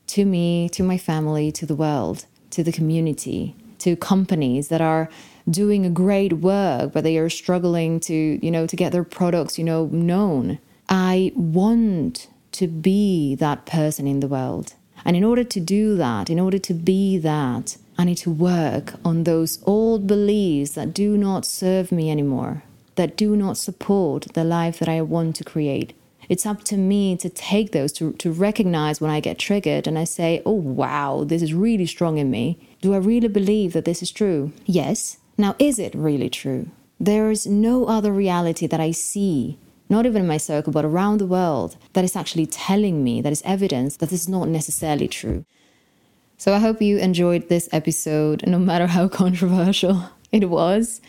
to 0.08 0.25
me, 0.25 0.69
to 0.69 0.82
my 0.82 0.97
family, 0.97 1.51
to 1.51 1.65
the 1.65 1.75
world, 1.75 2.25
to 2.49 2.63
the 2.63 2.71
community, 2.71 3.55
to 3.79 3.95
companies 3.95 4.69
that 4.69 4.82
are 4.82 5.10
doing 5.49 5.86
a 5.86 5.89
great 5.89 6.34
work 6.34 6.91
but 6.93 7.03
they 7.03 7.17
are 7.17 7.29
struggling 7.29 7.99
to, 7.99 8.13
you 8.13 8.51
know, 8.51 8.65
to 8.67 8.75
get 8.75 8.91
their 8.91 9.03
products, 9.03 9.58
you 9.58 9.63
know, 9.63 9.86
known. 9.88 10.60
I 10.89 11.32
want 11.36 12.27
to 12.53 12.67
be 12.67 13.35
that 13.35 13.65
person 13.65 14.07
in 14.07 14.19
the 14.19 14.27
world. 14.27 14.73
And 15.05 15.15
in 15.15 15.23
order 15.23 15.43
to 15.43 15.59
do 15.59 15.95
that, 15.97 16.29
in 16.29 16.39
order 16.39 16.59
to 16.59 16.73
be 16.73 17.17
that, 17.19 17.77
I 17.97 18.03
need 18.05 18.17
to 18.17 18.31
work 18.31 18.93
on 19.03 19.23
those 19.23 19.62
old 19.65 20.07
beliefs 20.07 20.73
that 20.73 20.93
do 20.93 21.17
not 21.17 21.45
serve 21.45 21.91
me 21.91 22.12
anymore, 22.12 22.63
that 22.95 23.17
do 23.17 23.35
not 23.35 23.57
support 23.57 24.27
the 24.33 24.43
life 24.43 24.79
that 24.79 24.89
I 24.89 25.01
want 25.01 25.35
to 25.38 25.43
create 25.43 25.93
it's 26.29 26.45
up 26.45 26.63
to 26.65 26.77
me 26.77 27.17
to 27.17 27.27
take 27.27 27.71
those, 27.71 27.91
to, 27.93 28.13
to 28.13 28.31
recognize 28.31 29.01
when 29.01 29.09
I 29.09 29.19
get 29.19 29.39
triggered 29.39 29.88
and 29.88 29.97
I 29.97 30.03
say, 30.03 30.43
oh, 30.45 30.51
wow, 30.53 31.23
this 31.25 31.41
is 31.41 31.55
really 31.55 31.88
strong 31.88 32.19
in 32.19 32.29
me. 32.29 32.59
Do 32.81 32.93
I 32.93 32.97
really 32.97 33.27
believe 33.27 33.73
that 33.73 33.85
this 33.85 34.03
is 34.03 34.12
true? 34.12 34.53
Yes. 34.65 35.17
Now, 35.39 35.55
is 35.57 35.79
it 35.79 35.95
really 35.95 36.29
true? 36.29 36.69
There 36.99 37.31
is 37.31 37.47
no 37.47 37.85
other 37.85 38.12
reality 38.12 38.67
that 38.67 38.79
I 38.79 38.91
see, 38.91 39.57
not 39.89 40.06
even 40.06 40.21
in 40.21 40.28
my 40.28 40.38
circle, 40.38 40.71
but 40.71 40.86
around 40.86 41.17
the 41.17 41.25
world, 41.25 41.78
that 41.93 42.04
is 42.04 42.15
actually 42.15 42.45
telling 42.45 43.04
me, 43.04 43.21
that 43.21 43.32
is 43.32 43.41
evidence 43.43 43.97
that 43.97 44.10
this 44.10 44.21
is 44.21 44.30
not 44.30 44.47
necessarily 44.47 45.08
true. 45.08 45.45
So 46.38 46.54
I 46.54 46.60
hope 46.60 46.82
you 46.82 46.97
enjoyed 46.97 47.49
this 47.49 47.67
episode, 47.71 48.47
no 48.47 48.60
matter 48.60 48.88
how 48.88 49.08
controversial 49.21 50.04
it 50.32 50.49
was. 50.49 51.02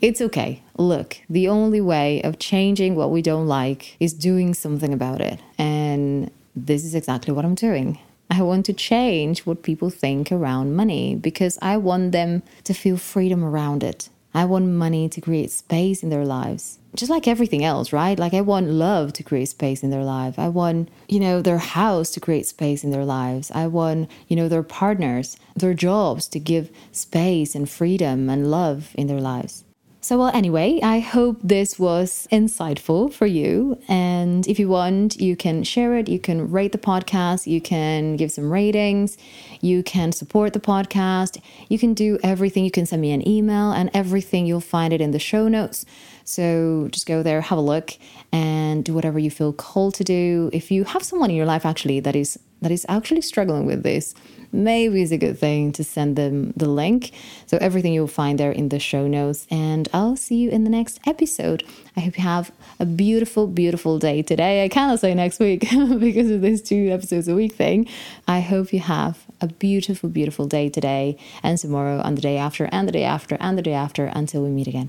It's 0.00 0.20
okay. 0.20 0.62
Look, 0.76 1.18
the 1.28 1.48
only 1.48 1.80
way 1.80 2.22
of 2.22 2.38
changing 2.38 2.94
what 2.94 3.10
we 3.10 3.22
don't 3.22 3.46
like 3.46 3.96
is 4.00 4.12
doing 4.12 4.54
something 4.54 4.92
about 4.92 5.20
it. 5.20 5.40
And 5.58 6.30
this 6.54 6.84
is 6.84 6.94
exactly 6.94 7.34
what 7.34 7.44
I'm 7.44 7.54
doing. 7.54 7.98
I 8.30 8.42
want 8.42 8.66
to 8.66 8.72
change 8.72 9.46
what 9.46 9.62
people 9.62 9.90
think 9.90 10.30
around 10.30 10.76
money 10.76 11.14
because 11.16 11.58
I 11.62 11.76
want 11.78 12.12
them 12.12 12.42
to 12.64 12.74
feel 12.74 12.96
freedom 12.96 13.42
around 13.42 13.82
it. 13.82 14.10
I 14.34 14.44
want 14.44 14.66
money 14.66 15.08
to 15.08 15.20
create 15.20 15.50
space 15.50 16.02
in 16.02 16.10
their 16.10 16.24
lives. 16.24 16.78
Just 16.94 17.10
like 17.10 17.26
everything 17.26 17.64
else, 17.64 17.92
right? 17.92 18.18
Like 18.18 18.34
I 18.34 18.40
want 18.40 18.68
love 18.68 19.12
to 19.14 19.22
create 19.22 19.48
space 19.48 19.82
in 19.82 19.90
their 19.90 20.04
life. 20.04 20.38
I 20.38 20.48
want, 20.48 20.90
you 21.08 21.20
know, 21.20 21.40
their 21.42 21.58
house 21.58 22.10
to 22.10 22.20
create 22.20 22.46
space 22.46 22.84
in 22.84 22.90
their 22.90 23.04
lives. 23.04 23.50
I 23.52 23.66
want, 23.66 24.10
you 24.26 24.36
know, 24.36 24.48
their 24.48 24.62
partners, 24.62 25.36
their 25.56 25.74
jobs 25.74 26.28
to 26.28 26.38
give 26.38 26.70
space 26.92 27.54
and 27.54 27.68
freedom 27.68 28.28
and 28.28 28.50
love 28.50 28.94
in 28.94 29.06
their 29.06 29.20
lives. 29.20 29.64
So, 30.08 30.16
well, 30.16 30.30
anyway, 30.32 30.80
I 30.82 31.00
hope 31.00 31.36
this 31.42 31.78
was 31.78 32.26
insightful 32.32 33.12
for 33.12 33.26
you. 33.26 33.78
And 33.88 34.48
if 34.48 34.58
you 34.58 34.66
want, 34.66 35.20
you 35.20 35.36
can 35.36 35.64
share 35.64 35.98
it, 35.98 36.08
you 36.08 36.18
can 36.18 36.50
rate 36.50 36.72
the 36.72 36.78
podcast, 36.78 37.46
you 37.46 37.60
can 37.60 38.16
give 38.16 38.32
some 38.32 38.50
ratings, 38.50 39.18
you 39.60 39.82
can 39.82 40.12
support 40.12 40.54
the 40.54 40.60
podcast, 40.60 41.42
you 41.68 41.78
can 41.78 41.92
do 41.92 42.18
everything. 42.22 42.64
You 42.64 42.70
can 42.70 42.86
send 42.86 43.02
me 43.02 43.12
an 43.12 43.28
email, 43.28 43.70
and 43.70 43.90
everything 43.92 44.46
you'll 44.46 44.62
find 44.62 44.94
it 44.94 45.02
in 45.02 45.10
the 45.10 45.18
show 45.18 45.46
notes. 45.46 45.84
So 46.24 46.88
just 46.90 47.06
go 47.06 47.22
there, 47.22 47.42
have 47.42 47.58
a 47.58 47.60
look, 47.60 47.90
and 48.32 48.82
do 48.86 48.94
whatever 48.94 49.18
you 49.18 49.30
feel 49.30 49.52
called 49.52 49.92
to 49.96 50.04
do. 50.04 50.48
If 50.54 50.70
you 50.70 50.84
have 50.84 51.02
someone 51.02 51.28
in 51.28 51.36
your 51.36 51.44
life 51.44 51.66
actually 51.66 52.00
that 52.00 52.16
is 52.16 52.38
that 52.62 52.70
is 52.70 52.86
actually 52.88 53.20
struggling 53.20 53.66
with 53.66 53.82
this, 53.82 54.14
maybe 54.52 55.02
it's 55.02 55.12
a 55.12 55.18
good 55.18 55.38
thing 55.38 55.72
to 55.72 55.84
send 55.84 56.16
them 56.16 56.52
the 56.56 56.68
link. 56.68 57.12
So 57.46 57.58
everything 57.60 57.92
you'll 57.92 58.08
find 58.08 58.38
there 58.38 58.52
in 58.52 58.68
the 58.68 58.78
show 58.78 59.06
notes. 59.06 59.46
And 59.50 59.88
I'll 59.92 60.16
see 60.16 60.36
you 60.36 60.50
in 60.50 60.64
the 60.64 60.70
next 60.70 61.00
episode. 61.06 61.64
I 61.96 62.00
hope 62.00 62.16
you 62.16 62.24
have 62.24 62.50
a 62.80 62.86
beautiful, 62.86 63.46
beautiful 63.46 63.98
day 63.98 64.22
today. 64.22 64.64
I 64.64 64.68
cannot 64.68 65.00
say 65.00 65.14
next 65.14 65.40
week 65.40 65.60
because 65.98 66.30
of 66.30 66.40
this 66.40 66.62
two 66.62 66.90
episodes 66.90 67.28
a 67.28 67.34
week 67.34 67.54
thing. 67.54 67.86
I 68.26 68.40
hope 68.40 68.72
you 68.72 68.80
have 68.80 69.24
a 69.40 69.48
beautiful, 69.48 70.08
beautiful 70.08 70.46
day 70.46 70.68
today 70.68 71.16
and 71.42 71.58
tomorrow 71.58 72.00
and 72.04 72.16
the 72.16 72.22
day 72.22 72.36
after 72.36 72.68
and 72.72 72.88
the 72.88 72.92
day 72.92 73.04
after 73.04 73.36
and 73.40 73.56
the 73.56 73.62
day 73.62 73.74
after 73.74 74.06
until 74.06 74.42
we 74.42 74.50
meet 74.50 74.66
again. 74.66 74.88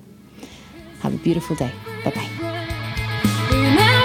Have 1.02 1.14
a 1.14 1.18
beautiful 1.18 1.56
day. 1.56 1.72
Bye 2.04 2.12
bye. 2.12 3.96